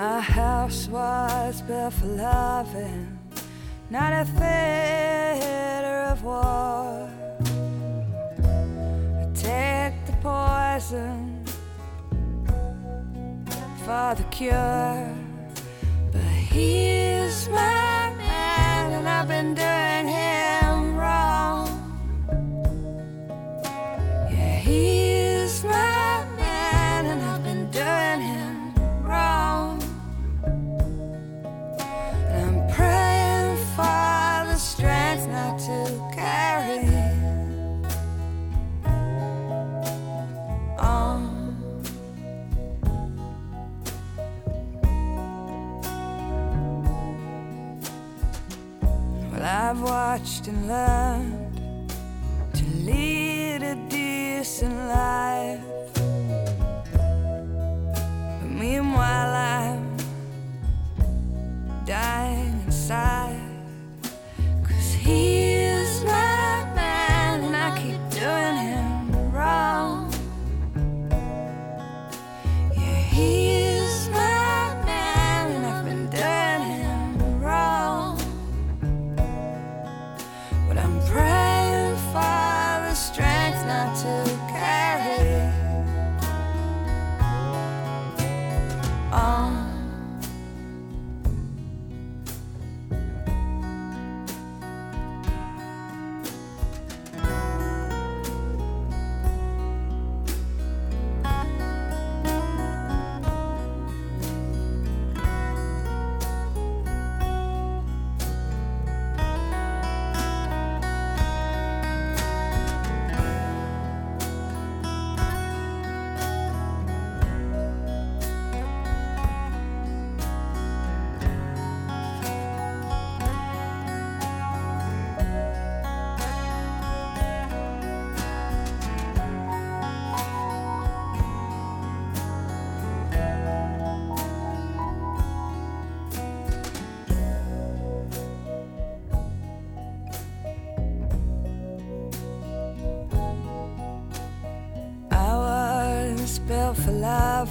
[0.00, 3.18] My house was built for loving,
[3.90, 7.10] not a theater of war.
[9.20, 11.44] I take the poison
[13.84, 15.16] for the cure,
[16.12, 20.67] but he's my man, and I've been doing him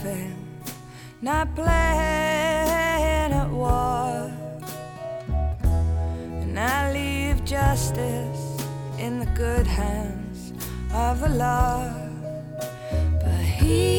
[0.08, 0.36] loving,
[1.22, 4.32] not playing at war.
[6.42, 8.62] And I leave justice
[8.98, 10.54] in the good hands
[10.94, 11.92] of the law.
[13.22, 13.97] But he's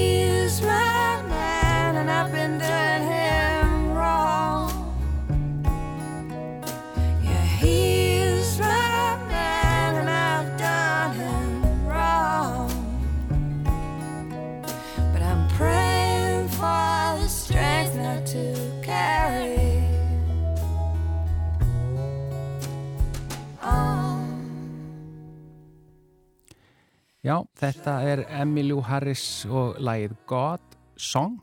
[27.28, 31.34] Já, þetta er Emmylou Harris og lagið God Song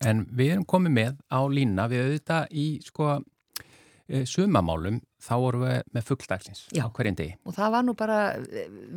[0.00, 5.66] en við erum komið með á lína við auðvitað í sko eh, sumamálum þá vorum
[5.66, 7.36] við með fuggdagsins á hverjum degi.
[7.44, 8.22] Og það var nú bara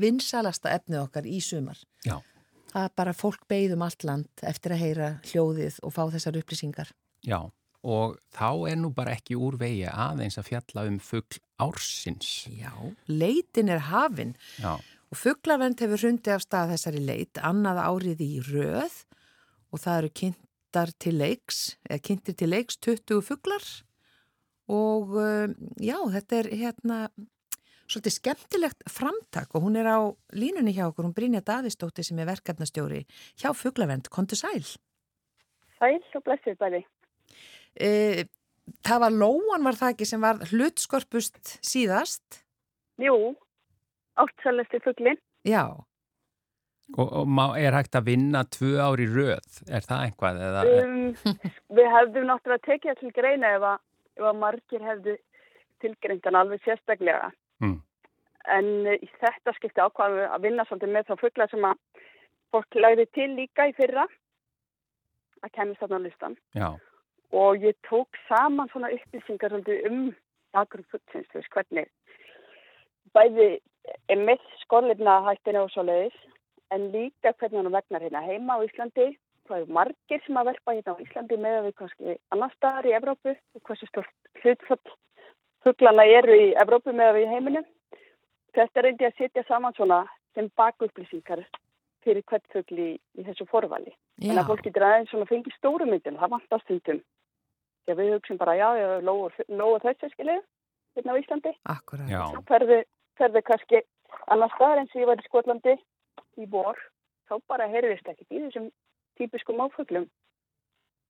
[0.05, 1.83] vinsalasta efnið okkar í sumar.
[2.07, 2.21] Já.
[2.71, 6.95] Það bara fólk beigðum allt land eftir að heyra hljóðið og fá þessar upplýsingar.
[7.27, 7.41] Já,
[7.83, 12.45] og þá er nú bara ekki úr vegi aðeins að fjalla um fuggl ársins.
[12.47, 12.71] Já.
[13.11, 14.79] Leitin er hafin Já,
[15.15, 18.95] og fugglavend hefur hrundi af stað þessari leit annað árið í röð.
[19.71, 23.67] Og það eru kynntar til leiks, eða kynntir til leiks 20 fugglar
[24.65, 26.97] og um, já, þetta er hérna
[27.85, 29.53] svolítið skemmtilegt framtak.
[29.55, 30.01] Og hún er á
[30.35, 33.03] línunni hjá okkur, hún Brynja Davistóttir sem er verkefnastjóri
[33.37, 34.65] hjá fugglavend, kontu sæl.
[35.77, 36.81] Sæl og blessið bæði.
[37.77, 38.25] E,
[38.83, 42.41] það var Lóan var það ekki sem var hlutskorpust síðast,
[42.95, 43.35] Jú,
[44.21, 45.19] áttsælesti fugglinn.
[45.45, 45.63] já.
[46.97, 50.41] og, og er hægt að vinna tvö ári röð, er það einhvað?
[50.47, 51.39] Eða, Um,
[51.77, 53.79] við hefðum náttúrulega tekið til greina ef að,
[54.19, 55.17] ef að margir hefðu
[55.83, 57.31] tilgreindan alveg sérstaklega.
[57.63, 57.79] Mm.
[58.55, 62.03] En eh, í þetta skipti ákvaðum við að vinna svolítið með þá fuggla sem að
[62.53, 64.05] fólk lagði til líka í fyrra
[65.43, 66.37] að kemist þarna á listan.
[66.53, 66.69] já,
[67.35, 70.03] og ég tók saman svona upplýsingar svolítið um
[70.55, 71.89] þú veist hvernig
[73.15, 73.49] bæði
[74.11, 76.17] er með skorleifna hættinu og svo leiðis
[76.73, 79.09] en líka hvernig hann vegnar hérna heima á Íslandi
[79.45, 82.89] það eru margir sem að verpa hérna á Íslandi með að við kannski annar staðar
[82.89, 84.95] í Evrópu og hversu stort hlutfall
[85.65, 87.65] fugglana eru í Evrópu með að við í heiminu
[88.57, 90.01] þetta reyndi að setja saman svona
[90.35, 91.45] sem bakupplýsingar
[92.05, 95.87] fyrir hvert fuggl í, í þessu forvali En að fólk getur aðeins svona fengið stóru
[95.89, 97.01] myndin, það vantast stundum.
[97.85, 100.37] Já, við hugsim bara, já, já, lóa þessu skilju,
[100.95, 101.51] hérna á Íslandi.
[101.73, 102.07] Akkurat.
[102.09, 102.21] Já.
[102.31, 102.77] Þá ferði,
[103.19, 103.81] ferði kannski
[104.31, 105.75] annar staðar eins og ég var í Skotlandi
[106.41, 106.79] í vor,
[107.29, 108.69] þá bara heyrðist ekki í þessum
[109.19, 110.07] típiskum áföglum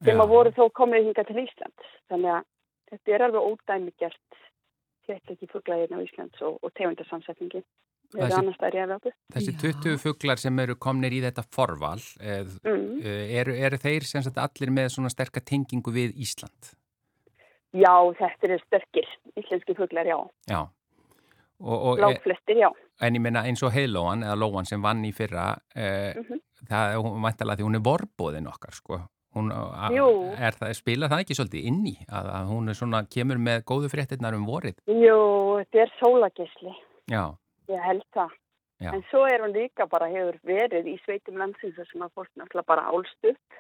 [0.06, 1.96] sem að voru þó komið hinga til Íslands.
[2.12, 2.44] Þannig að
[2.92, 4.40] þetta er alveg ódæmi gert
[5.06, 7.64] þetta ekki fugglaðirna á Íslands og, og tegundarsamsetningi.
[8.16, 13.02] Þessi, þessi 20 fugglar sem eru komnir í þetta forval, mm.
[13.42, 16.70] eru, eru þeir sem sagt allir með svona sterkar tengingu við Ísland?
[17.76, 20.16] Já, þetta eru sterkir íslenski fugglar, já.
[20.48, 20.60] Já.
[21.60, 22.70] Láflestir, já.
[23.02, 26.40] En ég menna eins og heilóan eða lóan sem vann í fyrra, eh, mm -hmm.
[26.70, 29.00] það er vantalega því hún er vorbóðin okkar, sko.
[29.36, 33.66] Hún, er það, spila það ekki svolítið inn í að, að hún svona, kemur með
[33.68, 34.80] góðu fréttinnar um vorið?
[34.88, 35.20] Jú,
[35.60, 36.76] þetta er sólagisli.
[37.12, 37.36] Já.
[37.68, 38.32] Ég held það.
[38.80, 38.92] Já.
[38.94, 42.72] En svo er hún líka bara hefur verið í sveitum landsins sem að fólk náttúrulega
[42.72, 43.60] bara álst upp.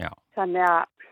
[0.00, 0.08] Já.
[0.36, 1.08] Þannig að,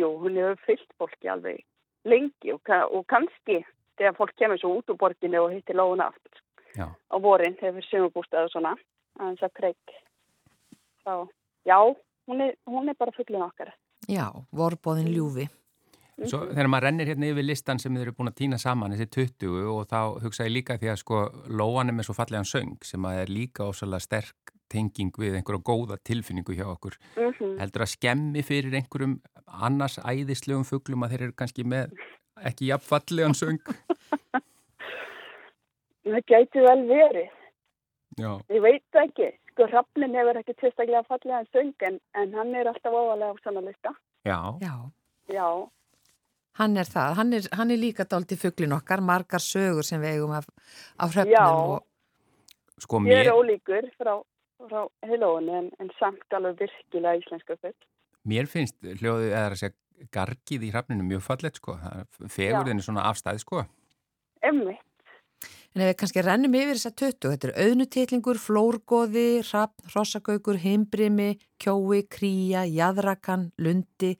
[0.00, 1.60] jú, hún hefur fyllt fólki alveg
[2.08, 3.60] lengi og, og kannski
[4.00, 6.40] þegar fólk kemur svo út úr borginu og hittir lóðuna aftur.
[6.70, 6.86] Já.
[6.86, 8.76] á vorin hefur sömubústað og svona
[9.18, 9.94] aðeins að kreik
[11.02, 11.14] þá,
[11.66, 11.78] já,
[12.30, 13.72] hún er, hún er bara fullin okkar.
[14.06, 15.48] Já, vorbóðin ljúfi.
[16.20, 19.08] Svo þegar maður rennir hérna yfir listan sem þið eru búin að týna saman þessi
[19.40, 22.76] 20 og þá hugsa ég líka því að sko lóan er með svo fallegan söng
[22.84, 26.98] sem að er líka ósala sterk tenging við einhverja góða tilfinningu hjá okkur.
[27.16, 27.58] Mm -hmm.
[27.58, 31.96] heldur að skemmi fyrir einhverjum annars æðislegum fugglum að þeir eru kannski með
[32.50, 33.60] ekki jafnfallegan söng.
[36.10, 37.28] Það gæti vel verið.
[38.18, 38.32] Já.
[38.50, 39.28] Ég veit ekki.
[39.50, 43.62] Sko Hrafnin hefur ekki tilstaklega fallegan söng en, en hann er alltaf óvalega á svona
[43.66, 43.92] lista.
[44.24, 44.38] Já.
[44.62, 44.74] Já,
[45.30, 45.46] Já.
[46.58, 50.16] Hann er það, hann er, hann er líka dálti fugglin okkar, margar sögur sem við
[50.16, 50.48] eigum af,
[50.98, 51.86] af hröfnum og...
[52.80, 53.20] Sko mér...
[53.20, 54.16] Ég er ólíkur frá,
[54.66, 57.76] frá heilóinu en, en samt alveg virkilega íslenska fugg
[58.28, 59.76] Mér finnst hljóðið eða að segja
[60.14, 61.76] gargið í hrafninu mjög fallet sko,
[62.26, 63.64] fegurðin er svona afstæð sko.
[64.40, 64.78] Emmi
[65.70, 70.58] En ef við kannski rennum yfir þess að töttu, þetta er auðnutitlingur, flórgóði, hrapp, hrossagaukur,
[70.58, 71.28] heimbrimi,
[71.62, 74.16] kjói, kríja, jæðrakan, lundi,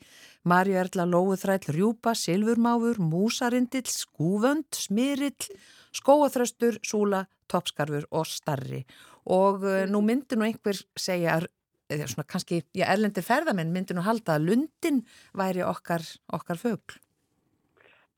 [0.47, 5.51] marjuerla, lóuþræll, rjúpa, silfurmáfur, músarindill, skúvönd, smirill,
[5.99, 8.85] skóaþröstur, súla, toppskarfur og starri.
[9.27, 11.51] Og uh, nú myndir nú einhver segja, eða
[11.91, 15.03] svona kannski, já, erlendir ferðamenn myndir nú halda að lundin
[15.37, 16.99] væri okkar, okkar fögl.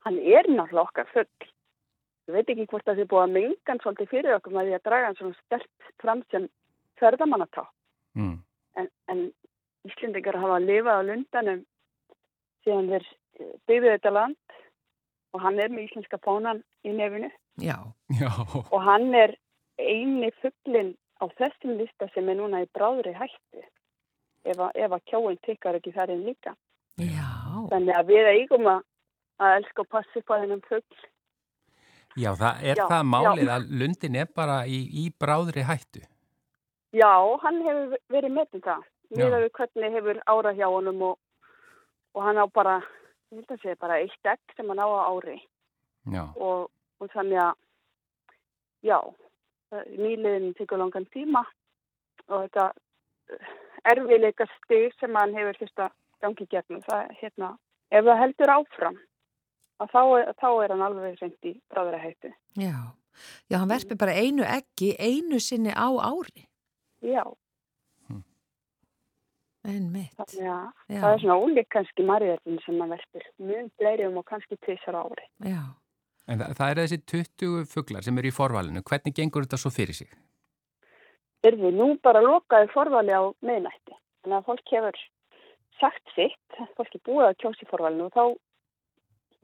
[0.05, 1.49] Hann er náttúrulega okkar fögl.
[2.27, 4.85] Ég veit ekki hvort það sé búið að mengan svolítið fyrir okkur með því að
[4.87, 6.47] draga hann svona stert fram sem
[7.01, 7.65] ferðamannatá.
[8.15, 8.37] Mm.
[8.79, 9.23] En, en
[9.83, 11.63] Íslendingar hafa að lifa á lundanum
[12.63, 13.07] síðan þeir
[13.67, 14.57] byggðu þetta land
[15.33, 17.29] og hann er með íslenska fónan í nefinu.
[17.59, 17.77] Já.
[18.21, 18.31] Já.
[18.69, 19.35] Og hann er
[19.81, 23.63] eini fugglin á þessum lista sem er núna í bráðri hættu
[24.43, 26.53] ef að, ef að kjóin tykkar ekki þar inn líka.
[26.99, 27.31] Já.
[27.71, 28.83] Þannig að við eigum að,
[29.41, 31.09] að elska og passi på þennum fuggl
[32.13, 33.53] Já, það er já, það málið já.
[33.55, 36.03] að Lundin er bara í, í bráðri hættu.
[36.93, 38.83] Já, hann hefur verið með það.
[39.13, 41.17] Mér hefur hvernig hefur ára hjá honum og,
[42.13, 42.77] og hann á bara,
[43.33, 45.37] ég held að segja bara eitt egg sem hann á að ári.
[46.13, 46.23] Já.
[46.37, 46.69] Og,
[47.01, 47.57] og þannig að,
[48.85, 48.97] já,
[49.97, 51.43] nýliðin tekur langan tíma
[52.29, 52.69] og þetta
[53.91, 56.81] erfiðleika steg sem hann hefur fyrst að gangi gegnum.
[56.87, 57.51] Það, hérna,
[57.91, 58.99] ef það heldur áfram
[59.83, 60.01] að þá,
[60.39, 62.33] þá er hann alveg sendt í bráðurahættu.
[62.59, 62.75] Já.
[63.51, 66.47] Já, hann verfir bara einu eggi einu sinni á ári.
[67.03, 67.23] Já.
[68.09, 68.23] Hm.
[69.69, 70.15] En mitt.
[70.17, 70.99] Þannig að Já.
[71.03, 73.29] það er svona ólík kannski margirðin sem hann verfir.
[73.37, 75.27] Mjög bleirjum og kannski tvísar ári.
[75.45, 75.61] Já.
[76.31, 78.83] En það, það er þessi 20 fugglar sem eru í forvalinu.
[78.87, 80.13] Hvernig gengur þetta svo fyrir sig?
[81.43, 83.97] Erði nú bara lokaði forvali á meðnætti.
[84.23, 84.99] Þannig að fólk hefur
[85.81, 88.23] sagt sitt, fólk er búið að kjósi forvalinu og þá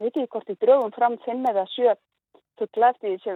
[0.00, 1.92] veit ég hvort ég drögum fram fimm eða sjö
[2.60, 3.34] fuggla eftir því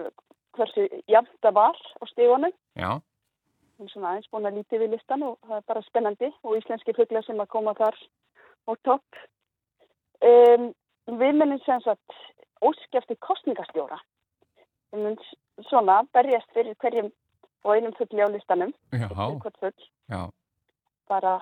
[0.55, 2.55] hversu jafnt það var á stígunum.
[2.79, 2.91] Já.
[3.75, 6.57] Það er svona aðeins búin að lítið við listan og það er bara spennandi og
[6.57, 7.97] íslenski fuggla sem að koma þar
[8.65, 9.23] á topp.
[10.25, 10.71] Um,
[11.19, 12.17] við minnum sem sagt
[12.69, 13.99] óskefti kostningastjóra.
[14.93, 17.11] Við minnum svona berjast fyrir hverjum
[17.65, 18.73] og einum fuggli á listanum.
[20.11, 20.21] Já.
[21.09, 21.39] Bara,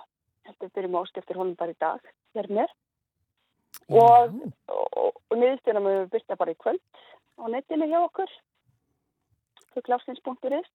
[0.48, 2.14] heldur byrjum óskeftir honum bara í dag.
[2.38, 2.72] Hér mér
[3.90, 4.38] og,
[4.70, 7.04] og, og niðurstöðunum við byrsta bara í kvöld
[7.42, 8.32] á netinu hjá okkur
[9.74, 10.72] fuggláfsins.is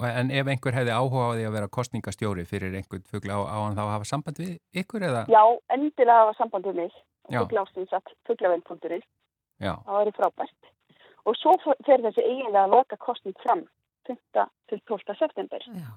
[0.00, 3.56] En ef einhver hefði áhuga á því að vera kostningastjóri fyrir einhvern fuggla á, á
[3.66, 5.26] hann þá að hafa samband við ykkur eða?
[5.28, 5.42] Já,
[5.76, 6.94] endilega hafa samband við mig
[7.28, 7.92] fuggláfsins
[9.60, 10.70] fugglavenn.is það var frábært
[11.28, 11.56] og svo
[11.86, 13.66] fer þessi eiginlega að loka kostning fram
[14.08, 14.16] 5.
[14.72, 15.18] til 12.
[15.20, 15.90] september Já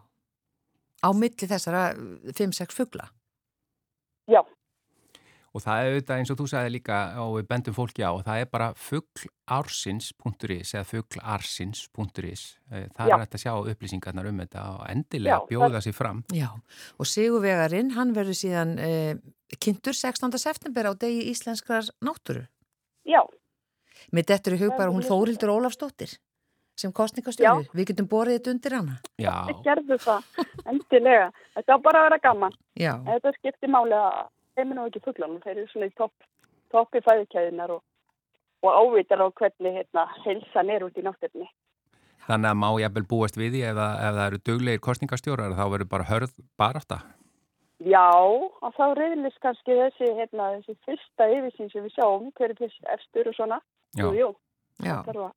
[1.04, 1.92] á milli þessara
[2.32, 3.10] 5-6 fuggla.
[4.32, 4.42] Já.
[5.54, 8.24] Og það er auðvitað eins og þú sagði líka og við bendum fólki á og
[8.26, 12.46] það er bara fugglarsins.is eða fugglarsins.is.
[12.72, 13.14] Eh, það Já.
[13.14, 15.86] er hægt að sjá upplýsingarnar um þetta og endilega Já, bjóða það...
[15.86, 16.24] sér fram.
[16.34, 16.50] Já,
[16.98, 19.14] og Sigurvegarinn, hann verður síðan eh,
[19.62, 20.34] kynntur 16.
[20.42, 22.48] september á degi Íslenskrar náttúru.
[23.06, 23.22] Já.
[24.12, 26.18] Með þetta eru hugbar hún Þórildur Ólafsdóttir
[26.80, 27.70] sem kostningastjóður.
[27.78, 29.00] Við getum borðið þetta undir hana.
[29.22, 29.34] Já.
[29.50, 30.30] Þetta gerður það,
[30.72, 31.28] endilega.
[31.54, 32.56] Þetta á bara að vera gaman.
[32.82, 32.94] Já.
[33.10, 36.30] Þetta skiptir málega að þeim er nú ekki fugglanum, þeir eru svona í topp
[36.74, 37.84] topp í fæðikæðinar og,
[38.66, 41.50] og ávitar á hvernig hérna, helsan er út í náttúrni.
[42.24, 45.66] Þannig að má ég vel búast við því ef, ef það eru döglegir kostningastjórar þá
[45.68, 47.02] verður bara hörð bara átta?
[47.84, 52.92] Já, og þá reyðlist kannski þessi, hérna, þessi fyrsta yfirsýn sem við sjáum, hverju fyrst
[52.96, 53.60] efstur og svona.
[53.94, 54.06] Já.
[54.06, 54.30] Jú, jú.
[54.84, 54.96] Já.
[54.96, 55.34] Það þarf að,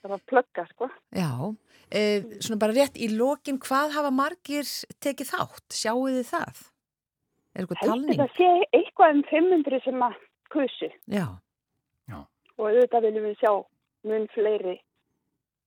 [0.00, 0.90] þarf að plögga, sko.
[1.16, 1.30] Já,
[1.90, 2.02] e,
[2.38, 4.68] svona bara rétt í lokin, hvað hafa margir
[5.02, 5.66] tekið þátt?
[5.74, 6.62] Sjáu þið það?
[7.50, 8.20] Er eitthvað talning?
[8.20, 10.20] Það sé eitthvað um 500 sem að
[10.54, 10.90] kusi.
[11.10, 11.26] Já.
[12.10, 12.20] Já.
[12.58, 13.52] Og auðvitað viljum við sjá
[14.10, 14.76] mun fleiri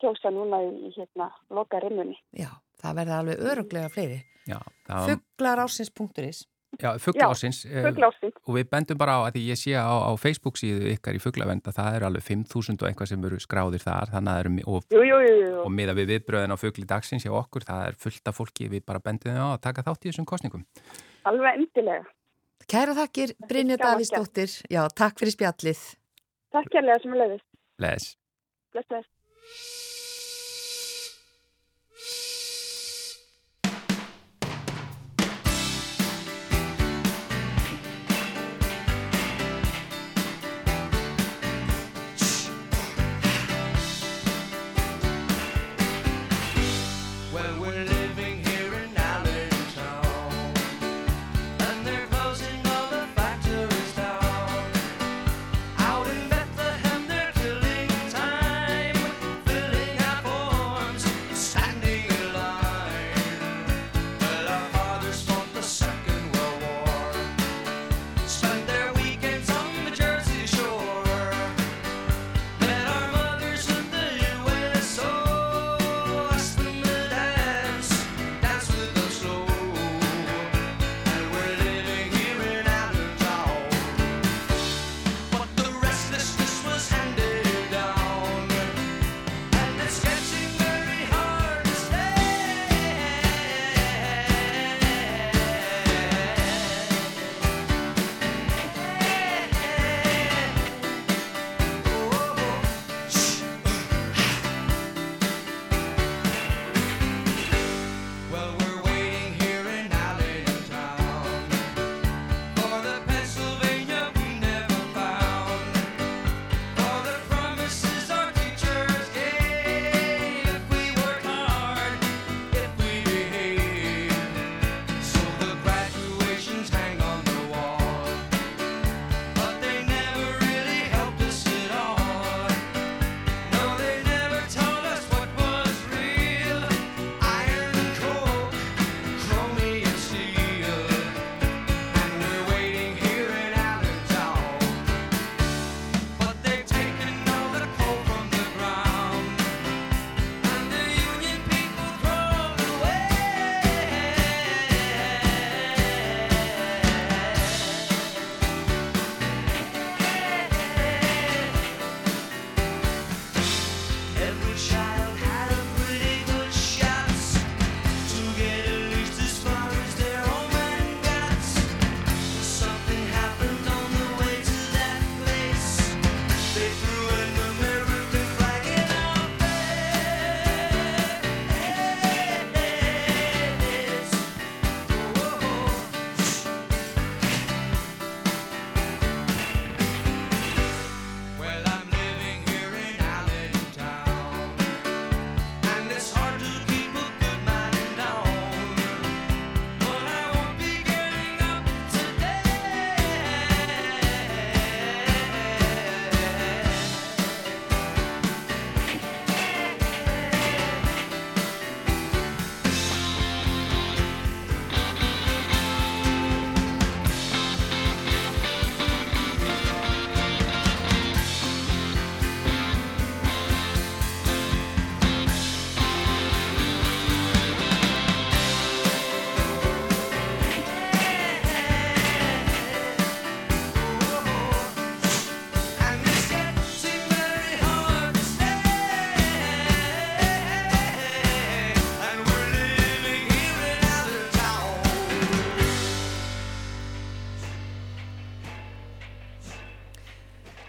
[0.03, 2.15] kjósa núna í hérna loka rimmunni.
[2.35, 2.49] Já,
[2.81, 4.23] það verða alveg öruglega fleiri.
[4.47, 4.59] Já.
[4.87, 6.43] Fugglarásins.is
[6.81, 7.63] Já, fugglaásins.
[7.65, 8.33] Já, fugglaásins.
[8.47, 11.67] Og við bendum bara á að ég sé á, á Facebook síðu ykkar í fugglavend
[11.69, 14.11] að það er alveg 5.000 og einhvað sem eru skráðir þar.
[14.15, 17.27] Þannig að það eru, og, jú, jú, jú, og miða við viðbröðin á fuggli dagsins
[17.27, 20.11] hjá okkur, það er fullt af fólki við bara bendum á að taka þátt í
[20.11, 20.65] þessum kostningum.
[21.29, 22.09] Alveg endilega.
[22.69, 24.59] Kæra þakkir, Brynja Davísdóttir.
[24.71, 25.81] Já, takk fyrir spjallið.
[26.53, 27.49] Takk kærlega sem er leiðist.
[27.83, 28.13] Leðis.
[28.73, 29.92] Bless,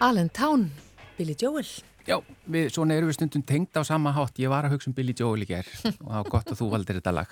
[0.05, 0.11] bless.
[0.11, 0.71] Allen Town,
[1.17, 1.65] Billy Joel.
[2.05, 4.37] Já, við, svona erum við stundum tengd á sama hátt.
[4.37, 6.67] Ég var að hugsa um Billy Joel í ger og það var gott að þú
[6.69, 7.31] valdir þetta lag.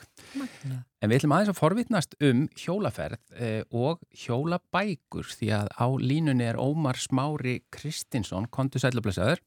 [0.98, 6.48] En við ætlum aðeins að forvitnast um hjólaferð eh, og hjólabækur því að á línunni
[6.50, 9.44] er Ómar Smári Kristinsson, kontu sælublesaður.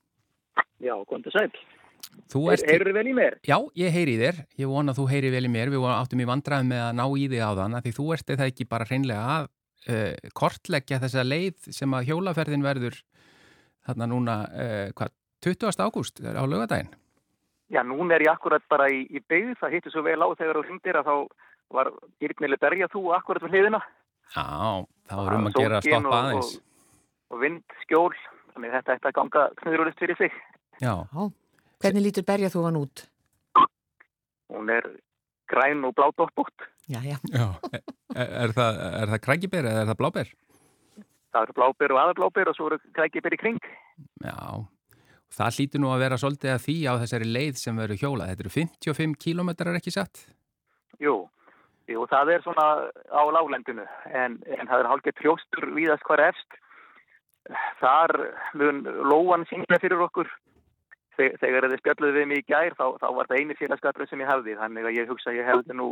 [0.78, 1.50] Já, kontu sæl.
[2.30, 2.70] Þú Er, ert...
[2.70, 3.40] heyrðu vel í mér?
[3.42, 4.44] Já, ég heyri í þér.
[4.62, 5.74] Ég vona að þú heyri vel í mér.
[5.74, 8.46] Við áttum í vandraðum með að ná í þig á þann því þú ert eða
[8.52, 9.50] ekki bara hreinlega að
[9.90, 13.02] uh, kortleggja þessa leið sem að hjólaferðin verður
[13.86, 15.12] þarna núna, uh, hvað,
[15.46, 15.82] 20.
[15.86, 16.90] ágúst á lögadaginn?
[17.70, 19.56] Já, núna er ég akkurat bara í, í byggð.
[19.60, 21.14] Það hittir svo vel á þegar þú hringdir að þá
[21.74, 21.90] var
[22.22, 23.80] Girknileg berja þú akkurat við hliðina.
[24.36, 24.46] Já,
[25.10, 26.52] þá er um að gera að stoppa og- aðeins.
[26.56, 28.14] Og, og vind, skjól.
[28.54, 30.32] Þannig þetta ætti að ganga knöðurulist fyrir sig.
[30.80, 31.26] Já, Já.
[31.82, 33.02] Hvernig lítur berja þú hann út?
[34.48, 34.86] Hún er
[35.50, 36.64] græn og bládóttbútt.
[36.88, 37.18] Já, já.
[37.34, 37.46] já.
[38.16, 40.30] Er, er það, er það krækibér eða er það blábér?
[41.36, 43.60] Það eru blábyr og aðarblábyr og svo eru krækibir í kring.
[44.24, 44.36] Já,
[45.36, 48.30] það hlýtur nú að vera svolítið að því á þessari leið sem verður hjólað.
[48.32, 50.22] Þetta eru 55 kílómetrar ekki satt?
[51.02, 51.16] Jú,
[51.92, 52.66] jú, það er svona
[53.12, 56.56] á láglendinu en, en það er hálfgett hljóstur víðast hvar efst.
[57.80, 58.10] Þar
[58.58, 60.26] mun lóan sína fyrir okkur.
[61.16, 64.20] Þe- Þegar þið spjalluðu við mig í gær þá, þá var það eini félagskapur sem
[64.24, 64.56] ég hefði.
[64.58, 65.86] Þannig að ég hugsa að ég hefði nú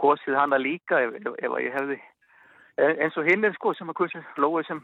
[0.00, 1.98] kosið hana líka ef, ef, ef að ég hefði
[2.78, 4.82] eins og hinn er sko sem að kosið lóið sem,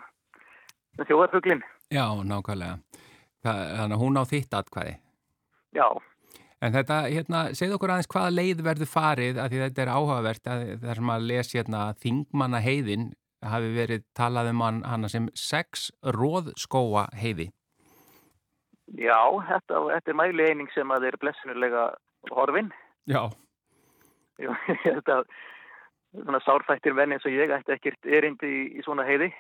[0.97, 1.65] sem þjóðarfuglin.
[1.91, 2.79] Já, nákvæmlega.
[3.41, 4.95] Það, þannig að hún á þitt atkvæði.
[5.75, 5.87] Já,
[6.61, 10.51] En þetta, hérna, segð okkur aðeins hvaða leið verður farið, að því þetta er áhugavert
[10.53, 13.07] að þar sem að les hérna þingmanna heiðin
[13.49, 17.49] hafi verið talað um hana sem sex róðskóa heiði.
[19.01, 19.17] já,
[19.49, 21.87] þetta, þetta er mæli eining sem að er blessunulega
[22.29, 22.69] horfin.
[23.09, 23.31] Já.
[24.41, 24.53] Ég
[24.85, 25.25] held að
[26.15, 29.31] svona sárfættir menn eins og ég ætti ekkert erindi í, í svona heiði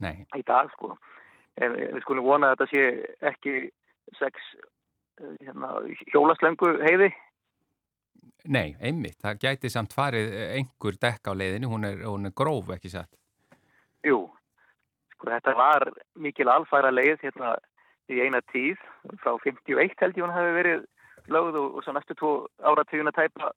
[0.00, 0.94] Nei, í dag sko.
[1.60, 2.84] En við skulum vona að þetta sé
[3.32, 3.54] ekki
[4.16, 4.40] sex
[5.20, 5.74] eh, hérna,
[6.12, 7.10] hjólaslengu heiði.
[8.44, 9.18] nei, einmitt.
[9.20, 13.12] Það gæti samt farið einhver dekk á leiðinu, hún er, hún er gróf ekki satt.
[14.06, 14.22] Jú,
[15.12, 17.56] sko þetta var mikil alfæra leið hérna
[18.10, 18.80] í eina tíð
[19.20, 20.86] frá 51 held ég hún hafi verið
[21.30, 22.30] lögð og, og svo næstu tvo
[22.64, 23.52] áratuguna tæpa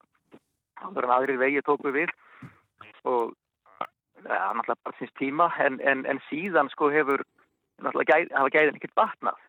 [0.84, 2.12] áður en aðrir vegi tóku við
[3.10, 3.34] og
[4.24, 7.26] ja, náttúrulega bara síns tíma en, en, en síðan sko hefur
[7.84, 9.42] náttúrulega gæð, hafa gæðin ekkert batnað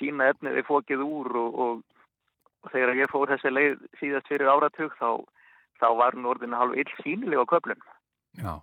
[0.00, 2.04] sína efnið er fókið úr og, og,
[2.64, 5.10] og þegar ég fór þessi leið síðast fyrir áratug þá,
[5.80, 7.82] þá var hún orðin halv ill sínilega á köflun
[8.40, 8.54] Já.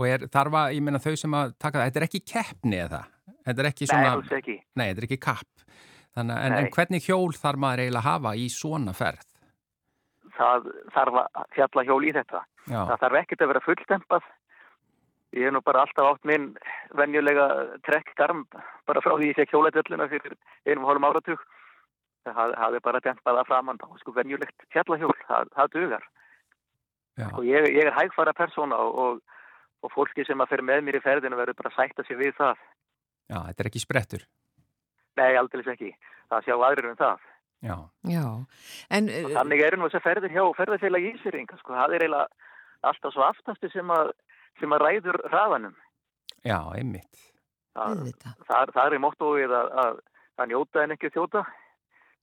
[0.00, 2.78] Og er, þarf að, ég meina þau sem að taka það, þetta er ekki keppni
[2.80, 3.02] eða?
[3.42, 5.66] Þetta er ekki Nei, svona, alls ekki nei, þetta er ekki kapp.
[6.12, 6.72] Þannig, en, en Nei.
[6.74, 9.28] hvernig hjól þarf maður eiginlega að hafa í svona ferð?
[10.38, 14.26] Það þarf að fjalla hjól í þetta Já, Það þarf ekkert að vera fulltempað.
[15.32, 16.44] Ég hef nú bara alltaf átt minn
[16.94, 17.46] venjulega
[17.88, 18.44] trekkgarm
[18.86, 20.36] bara frá því ég fekk hjóladölluna fyrir
[20.68, 21.42] einum og hálfum áratug.
[22.22, 25.16] Það haf- hafði bara dempað að framann á sko venjulegt fjallahjól.
[25.26, 26.04] Það, það dugar.
[27.42, 29.18] ég, ég er hægfara persóna og, og,
[29.82, 32.36] og fólki sem að fer með mér í ferðinu verður bara að sætta sig við
[32.38, 32.62] það.
[33.32, 34.22] já, þetta er ekki sprettur.
[35.18, 35.90] Nei, aldrei ekki.
[36.30, 37.26] Það sjá aðrir um það.
[37.62, 37.76] Já,
[38.10, 38.24] Já.
[38.90, 41.58] En, uh, þannig er nú þess að ferðir hjá ferðarfélagi Íseringa.
[41.60, 42.50] Sko, það er eiginlega
[42.90, 44.10] alltaf svo aftastu sem að,
[44.58, 45.76] sem að ræður hraðanum.
[46.42, 47.20] já, einmitt.
[47.72, 48.02] Það,
[48.48, 50.00] það, það er móttóið að, að,
[50.42, 51.44] að njóta en ekki þjóta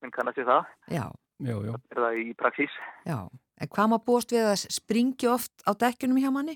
[0.04, 1.06] minn kannast við það, Já,
[1.40, 1.74] Jú, jú.
[1.96, 2.76] er það í praxís
[3.08, 3.18] já.
[3.60, 6.54] En hvað maður búast við að springi oft á dekkjunum hjá manni?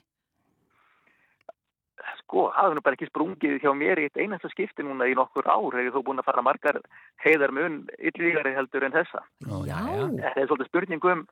[2.34, 5.14] Sko, það er nú bara ekki sprungið hjá mér í eitt einasta skipti núna í
[5.18, 5.78] nokkur ár.
[5.78, 6.82] Hefur þú búin að fara margar
[7.22, 9.22] heiðar mun yllvígari heldur en þessa?
[9.46, 9.78] Ó, já.
[9.78, 10.10] jæja.
[10.18, 11.24] þetta er svolítið spurning um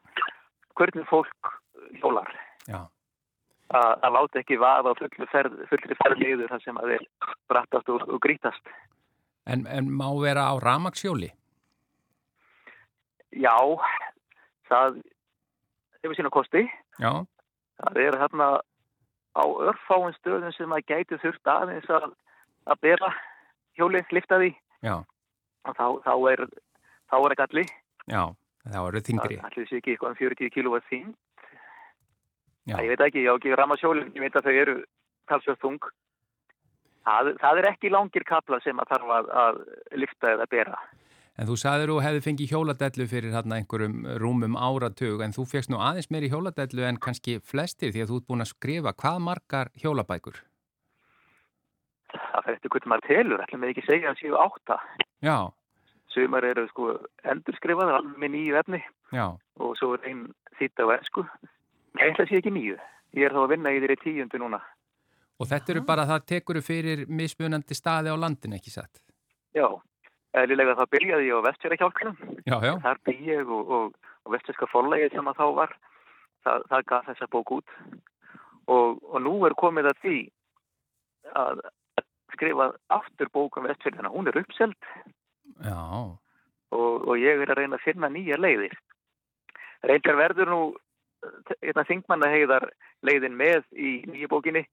[0.78, 1.52] hvernig fólk
[1.98, 2.30] hjólar.
[2.70, 2.86] Já,
[3.74, 7.06] að, láta ekki vaða á fullri ferð, fullri ferð leiður þar sem að þeir
[7.50, 8.74] brattast og, og grítast
[9.50, 11.32] en, en má vera á ramaksjóli?
[13.32, 13.58] já,
[14.70, 15.02] það
[16.04, 16.66] hefur sína kosti.
[17.00, 17.24] Já,
[17.82, 18.48] Það er hérna
[19.38, 22.12] á örfáin stöðum sem að gæti þurft aðeins að,
[22.68, 23.14] að bera
[23.80, 24.52] hjólið, lifta því
[24.92, 26.46] og þá, þá er
[27.12, 27.74] þá er ekki allir,
[28.08, 28.22] já,
[28.68, 29.40] það eru þingri.
[29.48, 31.10] allir sé ekki eitthvað um 40 kilo að þing,
[32.72, 34.78] ég veit ekki, ég á ekki ramma sjólið, ég veit að þau eru
[35.32, 35.92] talsvöld þung.
[37.02, 39.62] Það, það er ekki langir kapla sem að þarf að, að
[39.98, 40.76] lifta eða bera.
[41.42, 45.72] En þú sagður þú hefði fengið hjóladellu fyrir hérna einhverjum rúmum áratug en þú fegst
[45.74, 49.24] nú aðeins meiri hjóladellu en kannski flestir því að þú ert búin að skrifa hvað
[49.26, 50.38] margar hjólabækur?
[52.14, 54.78] Það fer eftir hvernig maður telur, ætlum við ekki segja að séu átta.
[55.24, 55.38] Já,
[56.12, 56.94] Sumar eru sko
[57.32, 58.80] endurskrifaðar alveg með nýju efni
[59.16, 59.26] já,
[59.64, 60.26] og svo er einn
[60.60, 61.24] þýtt á ennsku.
[62.00, 62.78] Ég ætla að sé ekki nýju.
[63.16, 64.60] Ég er þá að vinna í þeirri tíundu núna.
[65.42, 69.02] Og þetta eru bara, það tekur fyrir mismunandi staði á landin, ekki satt?
[69.56, 69.66] Já,
[70.38, 71.48] eðlilega það byrjaði ég á
[72.64, 72.72] já.
[72.86, 75.76] Þar byrj ég og, og, og vestfjörðska forlegið sem að þá var,
[76.46, 77.76] það, það gaf þessa bók út.
[78.72, 80.20] Og, og nú er komið að því
[81.42, 81.64] að
[82.36, 84.14] skrifa aftur bók um vestfjörðina.
[84.14, 84.92] Hún er uppselt.
[86.72, 88.78] Og, og ég er að reyna að finna nýja leiðir.
[89.84, 90.62] Reyndar verður nú
[91.62, 92.70] einna þingmanna heiðar
[93.06, 94.64] leiðin með í nýju bókinni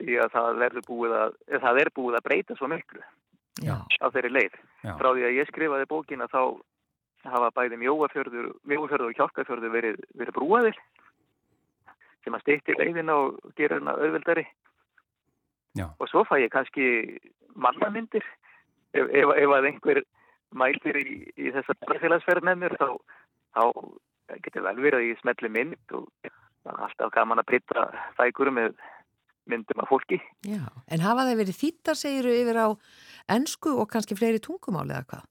[0.00, 3.04] því að það verður búið að, það er búið að breyta svo miklu
[3.64, 3.76] Já.
[3.80, 4.56] á þeirri leið.
[4.84, 4.92] Já.
[4.98, 6.40] Frá því að ég skrifaði bókina þá
[7.26, 10.80] hafa bæði mjóafjörður, mjóafjörður og kjálkafjörður verið, verið brúaðir
[12.24, 14.46] sem að stýtti leiðina og gera hana auðveldari.
[15.78, 15.88] Já.
[15.98, 16.86] Og svo fæ ég kannski
[17.54, 18.24] mannamyndir
[18.92, 20.02] ef, ef, ef að einhver
[20.56, 22.88] mælir í, í þessa barfélagsferð með mér þá,
[23.56, 23.62] þá
[24.44, 26.08] getur vel verið að ég smelli mynd og
[26.66, 27.86] alltaf gaman að breyta
[28.18, 28.74] fækur með
[29.50, 30.18] myndum af fólki.
[30.46, 32.68] Já, en hafa þeir verið þýttar, segiru, yfir á
[33.36, 35.24] ennsku og kannski fleiri tungumáli eða hvað?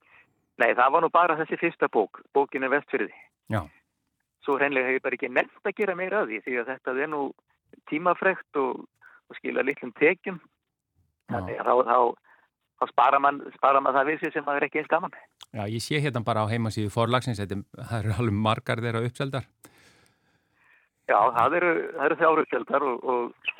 [0.61, 3.15] Nei, það var nú bara þessi fyrsta bók, bókinu Vestfyrði.
[3.51, 3.61] Já.
[4.45, 6.95] Svo hreinlega hef ég bara ekki nefnt að gera meira að því, því að þetta
[7.03, 7.21] er nú
[7.91, 8.85] tímafrekt og,
[9.29, 10.39] og skila litlum tekjum.
[11.33, 11.97] Þannig að þá, þá,
[12.79, 15.17] þá spara mann spara man það við sig sem það er ekki eins gaman.
[15.55, 19.49] Já, ég sé hérna bara á heimasíðu forlagsins, þetta það eru alveg margar þeirra uppseldar.
[21.05, 23.53] Já, það eru, það eru þjáru uppseldar og, og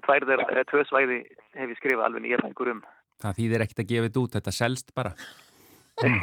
[0.00, 1.22] þeirra, eða tvö svæði
[1.58, 2.82] hef ég skrifað alveg nýja fengur um.
[3.22, 5.12] Það þýðir ekkert að gefa þetta út, þetta selst bara.
[6.02, 6.22] Mm.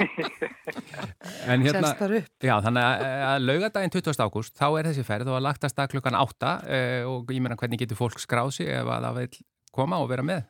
[1.54, 2.32] en hérna, Selst bara upp.
[2.42, 4.24] já, þannig að, að laugadaginn 20.
[4.26, 7.58] ágúst, þá er þessi ferð og að lagtast að klukkan 8 uh, og ég meina
[7.60, 9.44] hvernig getur fólk skráð sig ef að það vil
[9.78, 10.48] koma og vera með?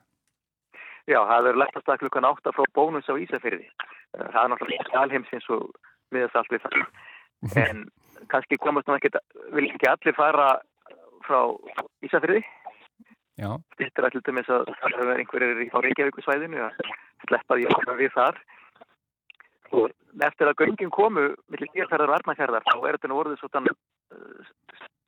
[1.10, 3.68] Já, það er lagtast að klukkan 8 frá bónus á Ísafyrði.
[4.16, 5.68] Það er náttúrulega alheimsins og
[6.16, 6.82] miðast allt við það.
[7.60, 7.86] En
[8.32, 9.14] kannski komast nú ekki,
[9.56, 10.50] vil ekki allir fara
[11.28, 11.40] frá
[12.08, 12.42] Ísafyrði?
[13.80, 16.80] Þetta er alltaf til þess að það er einhverjir á Reykjavíkusvæðinu að
[17.28, 18.40] sleppa því að við þar.
[19.70, 23.74] Og eftir að göngin komu millir dýrferðar og arnaferðar þá er þetta nú orðið svona
[23.74, 24.56] uh,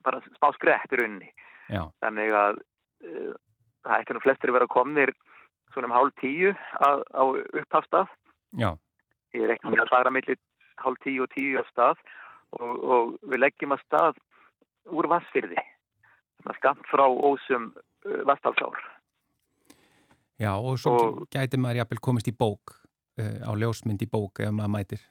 [0.05, 1.31] bara smá skrekt í rauninni.
[1.71, 1.83] Já.
[2.05, 3.33] Þannig að uh,
[3.87, 5.13] það ætti nú flestir vera komnir
[5.73, 6.53] svona um hálf tíu
[6.83, 7.23] að, á
[7.63, 8.15] upphafstað.
[8.59, 8.69] Já.
[9.33, 10.39] Ég er ekki með að fara millir
[10.81, 12.01] hálf tíu og tíu af stað
[12.59, 14.21] og, og við leggjum að stað
[14.91, 15.61] úr vassfyrði.
[16.57, 18.77] Skamt frá ósum uh, vastalsár.
[20.41, 22.75] Já, og svo Og- gæti maður jafnvel komist í bók,
[23.21, 25.01] uh, á ljósmynd í bók ef maður mætir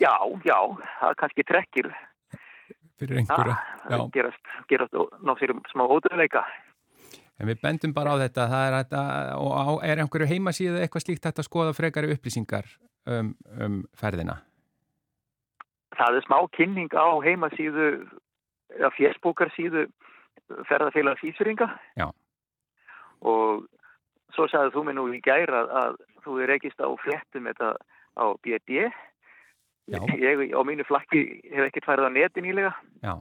[0.00, 0.56] Já, já,
[0.98, 1.88] það kannski trekkir
[2.98, 3.54] fyrir einhverja.
[3.90, 3.96] Já.
[3.98, 6.42] að gerast, gerast ná sér um smá ódöðleika.
[7.38, 9.02] En við bendum bara á þetta, það er þetta,
[9.38, 12.66] og á, er einhverju heimasíðu eitthvað slíkt hægt að skoða frekari upplýsingar
[13.06, 14.40] um, um ferðina?
[15.98, 17.88] Það er smá kynning á heimasíðu,
[18.78, 19.86] eða fjersbókarsíðu
[20.68, 21.68] ferðarfélag Ísfyrringa.
[21.98, 22.08] Já.
[23.22, 23.66] Og
[24.34, 27.74] svo sagði þú mig nú í gæra að, að þú er rekist á fléttum þetta
[28.18, 28.86] á BD.
[29.90, 30.00] Já.
[30.18, 32.72] Ég á mínu flakki hef ekkert færið á netin ílega.
[33.02, 33.16] Já,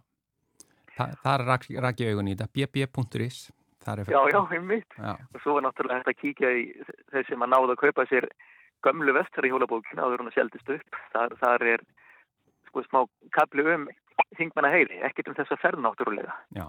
[0.98, 3.40] Þa, það rak ég augun í þetta, bb.is.
[3.88, 4.98] er Já, já, einmitt.
[4.98, 6.66] Já, Og svo var náttúrulega hægt að kíkja í
[7.14, 8.28] þeir sem að náða að kaupa sér
[8.86, 11.00] gömlu vestari hjólabókina áður hún að seldist upp.
[11.16, 11.86] Þar, þar er
[12.70, 13.02] sko smá
[13.34, 13.88] kaplu um
[14.38, 16.34] þingmanna heyri, ekkert um þessa ferð náttúrulega.
[16.56, 16.68] já,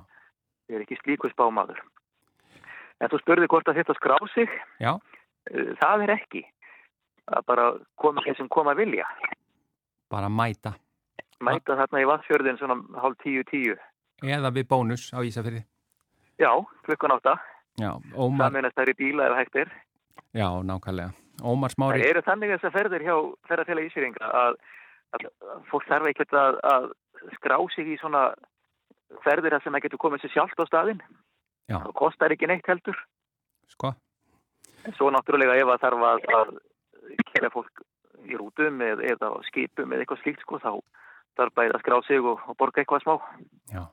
[0.71, 1.81] Ég er ekki slíku spámaður.
[3.01, 4.49] En þú spurði hvort að þetta skrá sig.
[4.81, 4.99] já,
[5.51, 6.45] Eh, Það er ekki.
[7.27, 9.05] Það bara koma þeir sem koma að vilja.
[10.11, 10.75] bara mæta.
[11.41, 13.75] Mæta þarna í vassfjörðin svona hálf tíu tíu.
[14.23, 15.65] Eða við bónus á Ísafyrði.
[16.39, 16.53] Já,
[16.85, 17.41] klukkan átta.
[17.81, 19.73] Já, Það Ómar, það er í bíla ef hægt er.
[20.35, 21.11] já, nákvæmlega.
[21.43, 23.17] Ómar Það Smári, eru þannig þessar ferðir hjá
[23.49, 24.57] ferðarfélag að, að
[25.71, 26.89] fólk þarf ekkert að, að
[27.37, 28.31] skrá sig í svona
[29.27, 31.03] ferðir að sem það getur komið sér sjálft á staðinn.
[31.71, 31.79] Já.
[31.79, 32.99] Það kostar ekki neitt heldur.
[33.71, 33.95] sko,
[34.83, 36.53] En svo náttúrulega ef það þarf að, að
[37.31, 37.85] kera fólk
[38.27, 40.73] í rútum eð, eða skipum eða eitthvað slíkt sko þá
[41.39, 43.15] þarf bæði að skrá sig og, og borga eitthvað smá.
[43.73, 43.85] já.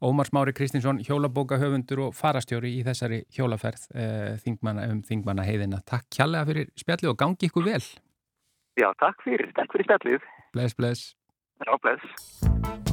[0.00, 5.82] Ómar Smári Kristinsson, hjólabóka höfundur og farastjóri í þessari hjólaferð eh, þingmanna, um þingmanna heiðina.
[5.84, 7.82] Takk kjallega fyrir spjalli og gangi ykkur vel.
[8.80, 9.52] Já, takk fyrir.
[9.58, 10.24] Takk fyrir spjallið.
[10.52, 11.14] Bless, bless.
[11.66, 12.89] Já, bless.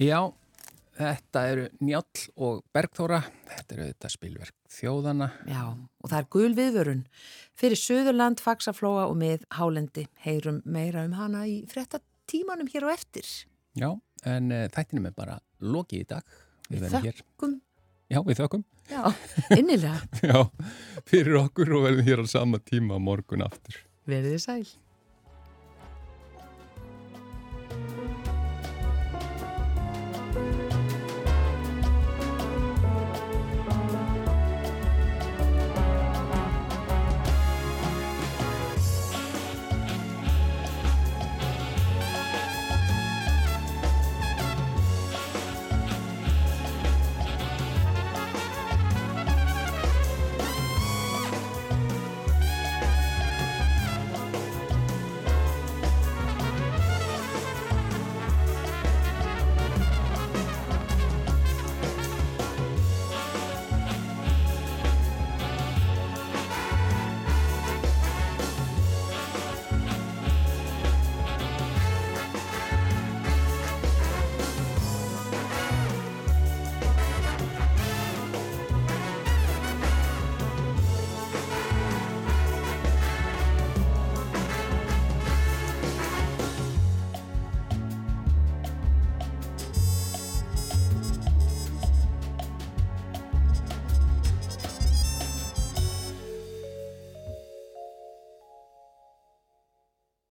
[0.00, 0.30] Já,
[0.96, 3.18] þetta eru Njáll og Bergþóra,
[3.50, 5.26] þetta eru þetta spilverk þjóðana.
[5.44, 7.02] Já, og það er gul viðvörun
[7.60, 10.06] fyrir Suðurland, Faxaflóa og með Hálendi.
[10.24, 12.00] Heyrum meira um hana í frekta
[12.32, 13.28] tímanum hér á eftir.
[13.76, 13.90] Já,
[14.24, 16.36] en uh, þættinum er bara lokið í dag.
[16.72, 17.58] Við þökkum.
[18.08, 18.66] Já, við þökkum.
[18.88, 19.02] Já,
[19.58, 20.00] innilega.
[20.32, 20.46] Já,
[21.12, 23.82] fyrir okkur og verðum hér á sama tíma morgun aftur.
[24.08, 24.64] Verðið sæl.